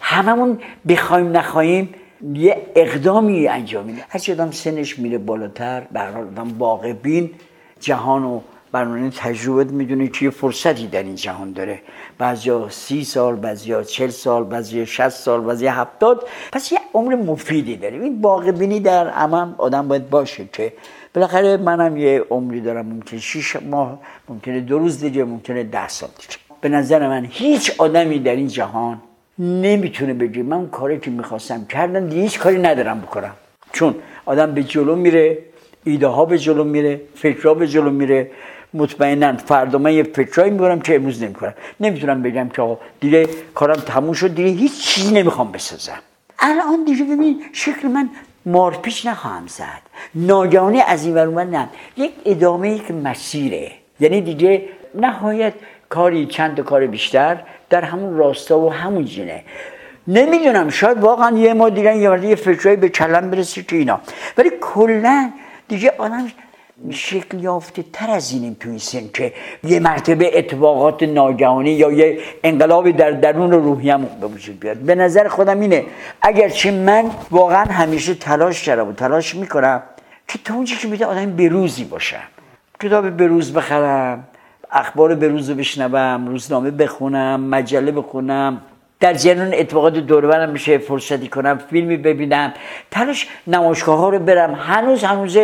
هممون 0.00 0.58
بخوایم 0.88 1.36
نخواهیم 1.36 1.94
یه 2.34 2.56
اقدامی 2.74 3.48
انجام 3.48 3.84
میده 3.84 4.04
هرچی 4.08 4.32
آدم 4.32 4.50
سنش 4.50 4.98
میره 4.98 5.18
بالاتر 5.18 5.82
برحال 5.92 6.26
واقع 6.58 6.92
بین 6.92 7.30
جهان 7.80 8.24
و 8.24 8.40
بنابراین 8.72 9.10
تجربه 9.10 9.64
می‌دونه 9.64 10.08
که 10.08 10.24
یه 10.24 10.30
فرصتی 10.30 10.86
در 10.86 11.02
این 11.02 11.14
جهان 11.14 11.52
داره. 11.52 11.80
بعضیا 12.18 12.68
سی 12.68 13.04
سال 13.04 13.36
بعضیا 13.36 13.82
چل 13.82 14.08
سال 14.08 14.44
بعضیا 14.44 14.84
شست 14.84 15.22
سال 15.22 15.40
بعضیا 15.40 15.72
هفتاد. 15.72 16.28
پس 16.52 16.72
یه 16.72 16.78
عمر 16.94 17.14
مفیدی 17.14 17.76
داره 17.76 17.96
این 17.96 18.20
واقع 18.20 18.50
بینی 18.50 18.80
در 18.80 19.12
امام 19.14 19.54
آدم 19.58 19.88
باید 19.88 20.10
باشه 20.10 20.44
که 20.52 20.72
بالاخره 21.14 21.56
منم 21.56 21.96
یه 21.96 22.24
عمری 22.30 22.60
دارم. 22.60 22.86
ممکن 22.86 23.18
شیش 23.18 23.56
ماه 23.56 23.98
ممکنه 24.28 24.60
دو 24.60 24.78
روز 24.78 25.00
دیگه 25.00 25.24
ممکنه 25.24 25.64
ده 25.64 25.88
سال 25.88 26.10
دیگه. 26.18 26.34
به 26.60 26.68
نظر 26.68 27.08
من 27.08 27.26
هیچ 27.30 27.72
آدمی 27.78 28.18
در 28.18 28.36
این 28.36 28.48
جهان 28.48 29.00
نمی‌تونه 29.38 30.14
بگه 30.14 30.42
من 30.42 30.68
کاری 30.68 30.98
که 30.98 31.10
می‌خواستم 31.10 31.64
کردم 31.64 32.08
دیگه 32.08 32.22
هیچ 32.22 32.38
کاری 32.38 32.58
ندارم 32.58 33.00
بکنم. 33.00 33.32
چون 33.72 33.94
آدم 34.24 34.54
به 34.54 34.62
جلو 34.62 34.96
میره 34.96 35.38
ایده 35.86 36.06
ها 36.06 36.24
به 36.24 36.38
جلو 36.38 36.64
میره 36.64 37.00
فکرها 37.14 37.54
به 37.54 37.66
جلو 37.68 37.90
میره. 37.90 38.30
مطمئنا 38.74 39.36
فردا 39.36 39.78
من 39.78 39.92
یه 39.92 40.02
فکرایی 40.02 40.50
می‌کنم 40.50 40.80
که 40.80 40.94
امروز 40.94 41.22
نمی‌کنم. 41.22 41.54
نمی‌تونم 41.80 42.22
بگم 42.22 42.48
که 42.48 42.62
آقا 42.62 42.78
دیگه 43.00 43.28
کارم 43.54 43.74
تموم 43.74 44.12
شد 44.12 44.34
دیگه 44.34 44.50
هیچ 44.50 44.80
چیزی 44.80 45.14
نمی‌خوام 45.14 45.52
بسازم. 45.52 45.98
الان 46.38 46.84
دیگه 46.84 47.04
ببین 47.04 47.42
شکل 47.52 47.88
من 47.88 48.08
مارپیچ 48.46 49.06
نخواهم 49.06 49.46
زد. 49.46 49.82
ناگهانی 50.14 50.80
از 50.80 51.04
این 51.04 51.14
ور 51.14 51.44
نه. 51.44 51.68
یک 51.96 52.12
ادامه 52.24 52.70
یک 52.70 52.90
مسیره. 52.90 53.72
یعنی 54.00 54.20
دیگه 54.20 54.62
نهایت 54.94 55.54
کاری 55.88 56.26
چند 56.26 56.60
کار 56.60 56.86
بیشتر 56.86 57.42
در 57.70 57.82
همون 57.82 58.16
راستا 58.16 58.58
و 58.58 58.72
همون 58.72 59.04
جنه 59.04 59.42
نمی‌دونم 60.08 60.68
شاید 60.68 60.98
واقعا 60.98 61.38
یه 61.38 61.54
ما 61.54 61.68
دیگه 61.68 61.96
یه 61.96 62.24
یه 62.24 62.34
فکرایی 62.34 62.76
به 62.76 62.88
کلم 62.88 63.30
برسه 63.30 63.62
که 63.62 63.76
اینا. 63.76 64.00
ولی 64.38 64.50
کلا 64.60 65.30
دیگه 65.68 65.92
آدم 65.98 66.26
شکل 66.90 67.38
یافته 67.40 67.84
تر 67.92 68.10
از 68.10 68.32
اینیم 68.32 68.56
تو 68.60 68.68
این 68.68 68.78
سن 68.78 69.08
که 69.14 69.32
یه 69.64 69.80
مرتبه 69.80 70.38
اتفاقات 70.38 71.02
ناگهانی 71.02 71.70
یا 71.70 71.92
یه 71.92 72.18
انقلابی 72.44 72.92
در 72.92 73.10
درون 73.10 73.52
روحیم 73.52 74.04
به 74.20 74.26
وجود 74.26 74.60
بیاد. 74.60 74.76
به 74.76 74.94
نظر 74.94 75.28
خودم 75.28 75.60
اینه 75.60 75.84
اگرچه 76.22 76.70
من 76.70 77.10
واقعا 77.30 77.64
همیشه 77.64 78.14
تلاش 78.14 78.62
کردم 78.62 78.92
تلاش 78.92 79.34
می‌کنم 79.34 79.82
که 80.28 80.38
تا 80.44 80.54
اونجا 80.54 80.76
که 80.76 80.88
میده 80.88 81.06
آدم 81.06 81.36
بروزی 81.36 81.84
باشم. 81.84 82.22
کتاب 82.80 83.10
بروز 83.10 83.52
بخرم 83.52 84.28
اخبار 84.70 85.14
بروز 85.14 85.50
رو 85.50 85.56
بشنوم 85.56 86.28
روزنامه 86.28 86.70
بخونم 86.70 87.40
مجله 87.40 87.92
بخونم. 87.92 88.60
در 89.00 89.14
جنون 89.14 89.54
اتفاقات 89.54 89.94
دوربرم 89.94 90.50
میشه 90.50 90.78
فرصتی 90.78 91.28
کنم 91.28 91.58
فیلمی 91.70 91.96
ببینم. 91.96 92.52
تلاش 92.90 93.28
نمایشگاه 93.46 93.98
ها 93.98 94.08
رو 94.08 94.18
برم. 94.18 94.54
هنوز 94.54 95.04
هنوز 95.04 95.38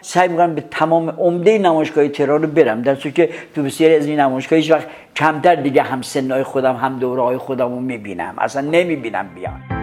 سعی 0.00 0.28
می‌کنم 0.28 0.54
به 0.54 0.64
تمام 0.70 1.10
عمده 1.10 1.58
نمایشگاه 1.58 2.08
تهران 2.08 2.42
رو 2.42 2.48
برم. 2.48 2.82
در 2.82 2.94
که 2.94 3.30
تو 3.54 3.62
بسیاری 3.62 3.96
از 3.96 4.06
این 4.06 4.20
نمایشگاه 4.20 4.56
هیچ 4.56 4.70
وقت 4.70 4.86
کمتر 5.16 5.54
دیگه 5.54 5.82
هم 5.82 6.02
سنای 6.02 6.42
خودم 6.42 6.76
هم 6.76 6.98
دوره 6.98 7.22
های 7.22 7.36
خودم 7.36 7.68
رو 7.68 7.80
می‌بینم. 7.80 8.34
اصلا 8.38 8.62
نمی‌بینم 8.70 9.28
بیان 9.34 9.75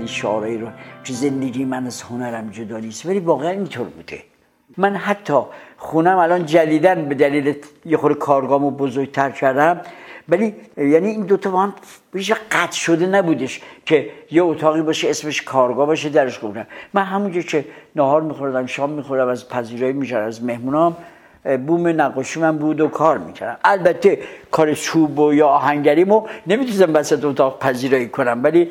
خیلی 0.00 0.12
شعارهایی 0.12 0.58
رو 0.58 0.68
که 1.04 1.12
زندگی 1.12 1.64
من 1.64 1.86
از 1.86 2.02
هنرم 2.02 2.50
جدا 2.50 2.78
نیست 2.78 3.06
ولی 3.06 3.18
واقعا 3.20 3.50
اینطور 3.50 3.86
بوده. 3.86 4.22
من 4.76 4.96
حتی 4.96 5.40
خونم 5.76 6.18
الان 6.18 6.46
جدیدن 6.46 7.08
به 7.08 7.14
دلیل 7.14 7.56
یه 7.84 7.96
خور 7.96 8.14
کارگامو 8.14 8.70
بزرگتر 8.70 9.30
کردم 9.30 9.80
ولی 10.28 10.54
یعنی 10.76 11.08
این 11.08 11.26
دوتا 11.26 11.50
با 11.50 11.62
هم 11.62 11.74
بیش 12.12 12.32
قطع 12.32 12.72
شده 12.72 13.06
نبودش 13.06 13.60
که 13.86 14.10
یه 14.30 14.42
اتاقی 14.42 14.82
باشه 14.82 15.10
اسمش 15.10 15.42
کارگاه 15.42 15.86
باشه 15.86 16.08
درش 16.08 16.38
کنم 16.38 16.66
من 16.94 17.04
همونجا 17.04 17.40
که 17.40 17.64
نهار 17.96 18.22
میخوردم 18.22 18.66
شام 18.66 18.90
میخوردم 18.90 19.28
از 19.28 19.48
پذیرایی 19.48 19.92
میشن 19.92 20.16
از 20.16 20.44
مهمونام 20.44 20.96
بوم 21.66 21.88
نقاشی 21.88 22.40
من 22.40 22.58
بود 22.58 22.80
و 22.80 22.88
کار 22.88 23.18
می‌کردم. 23.18 23.56
البته 23.64 24.18
کار 24.50 24.74
چوب 24.74 25.18
و 25.18 25.34
یا 25.34 25.48
آهنگریمو 25.48 26.26
نمی‌تونستم 26.46 26.94
وسط 26.94 27.24
اتاق 27.24 27.58
پذیرایی 27.58 28.08
کنم 28.08 28.40
ولی 28.44 28.68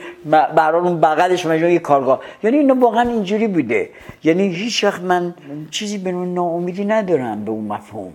برای 0.55 0.81
اون 0.81 1.01
بغلش 1.01 1.45
من 1.45 1.71
یه 1.71 1.79
کارگاه. 1.79 2.21
یعنی 2.43 2.57
اینو 2.57 2.79
واقعا 2.79 3.01
اینجوری 3.01 3.47
بوده. 3.47 3.89
یعنی 4.23 4.47
هیچ 4.47 4.83
وقت 4.83 5.01
من 5.01 5.33
چیزی 5.71 5.97
به 5.97 6.09
اون 6.09 6.33
ناامیدی 6.33 6.85
ندارم 6.85 7.45
به 7.45 7.51
اون 7.51 7.65
مفهوم. 7.65 8.13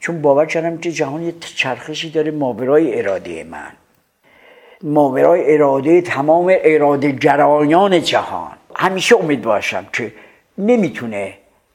چون 0.00 0.22
باور 0.22 0.46
کردم 0.46 0.78
که 0.78 0.92
جهان 0.92 1.22
یه 1.22 1.32
چرخشی 1.40 2.10
داره 2.10 2.30
ماورای 2.30 2.98
اراده 2.98 3.44
من. 3.44 3.72
ماورای 4.82 5.54
اراده 5.54 6.00
تمام 6.00 6.56
اراده 6.60 7.12
جرایان 7.12 8.02
جهان. 8.02 8.50
همیشه 8.76 9.16
امید 9.16 9.42
باشم 9.42 9.86
که 9.92 10.12
نمی‌تونه 10.58 11.34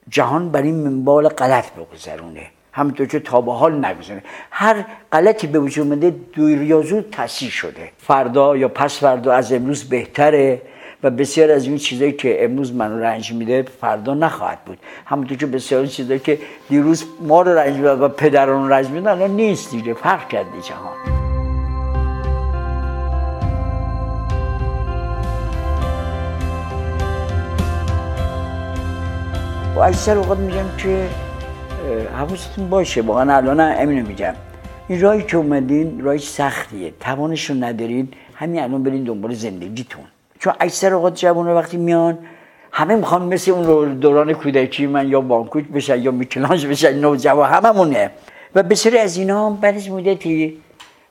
جهان 0.10 0.50
بر 0.50 0.62
این 0.62 0.76
منبال 0.76 1.28
غلط 1.28 1.66
بگذرونه. 1.72 2.46
همونطور 2.72 3.08
که 3.08 3.20
تا 3.20 3.42
به 3.42 3.54
حال 3.54 3.86
نگذاره 3.86 4.24
هر 4.52 4.86
غلطی 5.12 5.48
به 5.48 5.60
وجود 5.60 5.88
اومده 5.88 6.16
دوی 6.34 6.66
یا 6.66 6.82
زود 6.82 7.16
شده. 7.30 7.90
فردا 7.98 8.58
یا 8.58 8.68
پس 8.68 9.00
فردا 9.00 9.34
از 9.34 9.54
امروز 9.54 9.90
بهتره 9.90 10.62
و 11.04 11.10
بسیار 11.10 11.52
از 11.52 11.66
این 11.66 11.78
چیزایی 11.78 12.12
که 12.12 12.46
امروز 12.46 12.74
منو 12.74 13.00
رنج 13.00 13.34
میده 13.34 13.66
فردا 13.82 14.14
نخواهد 14.14 14.60
بود. 14.66 14.78
همونطور 15.06 15.38
که 15.38 15.46
بسیار 15.46 15.86
چیزایی 15.86 16.20
که 16.20 16.40
دیروز 16.70 17.06
ما 17.22 17.42
رو 17.42 17.52
رنج 17.58 17.76
میده 17.76 17.92
و 17.92 18.08
پدران 18.08 18.70
رنج 18.70 18.88
میده 18.88 19.12
الان 19.12 19.32
نیست 19.32 19.72
دیگه. 19.72 19.94
فرق 19.94 20.30
کرده 20.30 20.62
جهان. 20.62 21.33
و 29.76 29.80
اکثر 29.80 30.18
اوقات 30.18 30.38
میگم 30.38 30.78
که 30.78 31.08
حواستون 32.18 32.70
باشه 32.70 33.02
واقعا 33.02 33.36
الان 33.36 33.60
امینو 33.60 34.08
میگم. 34.08 34.34
این 34.88 35.02
راهی 35.02 35.24
که 35.24 35.38
اومدین 35.38 36.02
راهی 36.02 36.20
سختیه. 36.20 36.94
توانش 37.00 37.50
رو 37.50 37.56
ندارین. 37.56 38.08
همین 38.36 38.62
الان 38.62 38.84
برین 38.84 39.04
دنبال 39.04 39.34
زندگیتون. 39.34 40.04
چون 40.40 40.54
اکثر 40.60 40.94
اوقات 40.94 41.16
جوان 41.16 41.48
وقتی 41.48 41.78
میان 41.78 42.18
همه 42.72 42.96
می‌خوان 42.96 43.34
مثل 43.34 43.52
اون 43.52 44.00
دوران 44.00 44.34
کودکی 44.34 44.88
من 44.88 45.08
یا 45.08 45.22
بانکوک 45.22 45.64
بشن 45.64 46.02
یا 46.02 46.12
میکلانج 46.12 46.68
بشن 46.68 47.00
نوجوان 47.00 47.50
هممونه. 47.50 48.12
و 48.56 48.64
بسیاری 48.64 48.98
از 48.98 49.18
اینا 49.18 49.48
هم 49.48 49.56
بعد 49.56 49.76
از 49.76 49.90
مدتی 49.90 50.58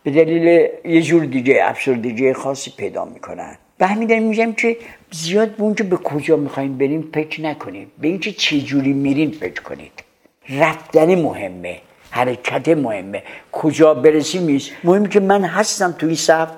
به 0.02 0.10
دلیل 0.10 0.68
یه 0.84 1.02
جور 1.02 1.24
دیگه 1.24 1.60
افسردگی 1.62 2.32
خاصی 2.32 2.72
پیدا 2.76 3.04
می‌کنن. 3.04 3.56
دلیل 3.82 4.22
میگم 4.22 4.52
که 4.52 4.76
زیاد 5.10 5.50
به 5.56 5.62
اونجا 5.62 5.84
به 5.84 5.96
کجا 5.96 6.36
می‌خوایم 6.36 6.78
بریم 6.78 7.08
فکر 7.14 7.42
نکنیم. 7.42 7.90
به 8.00 8.08
اینکه 8.08 8.32
چه 8.32 8.60
جوری 8.60 8.92
میرین 8.92 9.30
فکر 9.30 9.62
کنید. 9.62 9.92
رفتن 10.48 11.14
مهمه 11.14 11.80
حرکت 12.10 12.68
مهمه. 12.68 13.22
کجا 13.52 13.94
برسیم 13.94 14.42
نیست. 14.42 14.70
مهم 14.84 15.06
که 15.06 15.20
من 15.20 15.44
هستم 15.44 15.92
توی 15.98 16.14
صف 16.14 16.48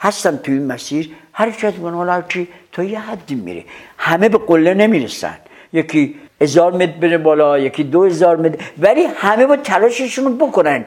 هستم 0.00 0.36
توی 0.36 0.58
مسیر. 0.58 1.10
حرکت 1.32 1.78
کنم 1.78 1.94
حالا 1.94 2.22
که 2.22 2.46
تا 2.72 2.84
یه 2.84 3.00
حدی 3.00 3.34
میره. 3.34 3.64
همه 3.98 4.28
به 4.28 4.38
قله 4.38 4.74
نمی‌رسن. 4.74 5.38
یکی 5.72 6.14
هزار 6.40 6.72
متر 6.72 6.98
بره 7.00 7.18
بالا 7.18 7.58
یکی 7.58 7.84
دو 7.84 8.04
هزار 8.04 8.36
متر. 8.36 8.64
ولی 8.78 9.04
همه 9.16 9.46
با 9.46 9.56
تلاششون 9.56 10.38
بکنن 10.38 10.84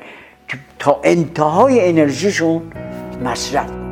تا 0.80 1.02
انتهای 1.04 1.90
انرژیشون 1.90 2.62
مصرف 3.24 3.87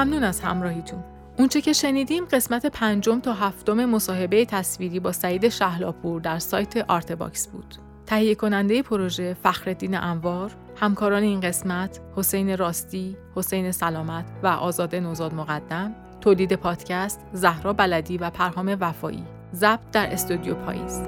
ممنون 0.00 0.24
از 0.24 0.40
همراهیتون. 0.40 1.04
اونچه 1.38 1.60
که 1.60 1.72
شنیدیم 1.72 2.24
قسمت 2.24 2.66
پنجم 2.66 3.20
تا 3.20 3.32
هفتم 3.32 3.84
مصاحبه 3.84 4.44
تصویری 4.44 5.00
با 5.00 5.12
سعید 5.12 5.48
شهلاپور 5.48 6.20
در 6.20 6.38
سایت 6.38 6.76
Artbox 6.76 7.48
بود. 7.48 7.74
تهیه 8.06 8.34
کننده 8.34 8.82
پروژه 8.82 9.36
فخردین 9.42 9.96
انوار، 9.96 10.50
همکاران 10.76 11.22
این 11.22 11.40
قسمت 11.40 12.00
حسین 12.16 12.58
راستی، 12.58 13.16
حسین 13.34 13.72
سلامت 13.72 14.24
و 14.42 14.46
آزاده 14.46 15.00
نوزاد 15.00 15.34
مقدم، 15.34 15.94
تولید 16.20 16.52
پادکست 16.52 17.20
زهرا 17.32 17.72
بلدی 17.72 18.18
و 18.18 18.30
پرهام 18.30 18.76
وفایی، 18.80 19.24
ضبط 19.54 19.90
در 19.92 20.12
استودیو 20.12 20.54
پاییز. 20.54 21.02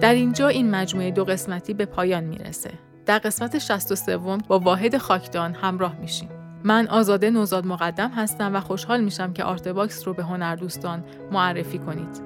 در 0.00 0.14
اینجا 0.14 0.48
این 0.48 0.70
مجموعه 0.70 1.10
دو 1.10 1.24
قسمتی 1.24 1.74
به 1.74 1.84
پایان 1.84 2.24
می‌رسه. 2.24 2.70
در 3.06 3.18
قسمت 3.18 3.58
63 3.58 4.16
با 4.16 4.58
واحد 4.58 4.98
خاکدان 4.98 5.54
همراه 5.54 5.96
میشیم. 6.00 6.28
من 6.64 6.88
آزاده 6.88 7.30
نوزاد 7.30 7.66
مقدم 7.66 8.10
هستم 8.10 8.56
و 8.56 8.60
خوشحال 8.60 9.00
میشم 9.00 9.32
که 9.32 9.44
Artbox 9.44 10.06
رو 10.06 10.14
به 10.14 10.22
هنردوستان 10.22 11.04
معرفی 11.32 11.78
کنید. 11.78 12.20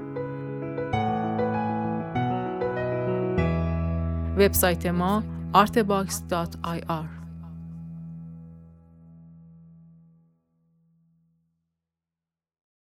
وبسایت 4.36 4.86
ما 4.86 5.22
artbox.ir 5.54 7.23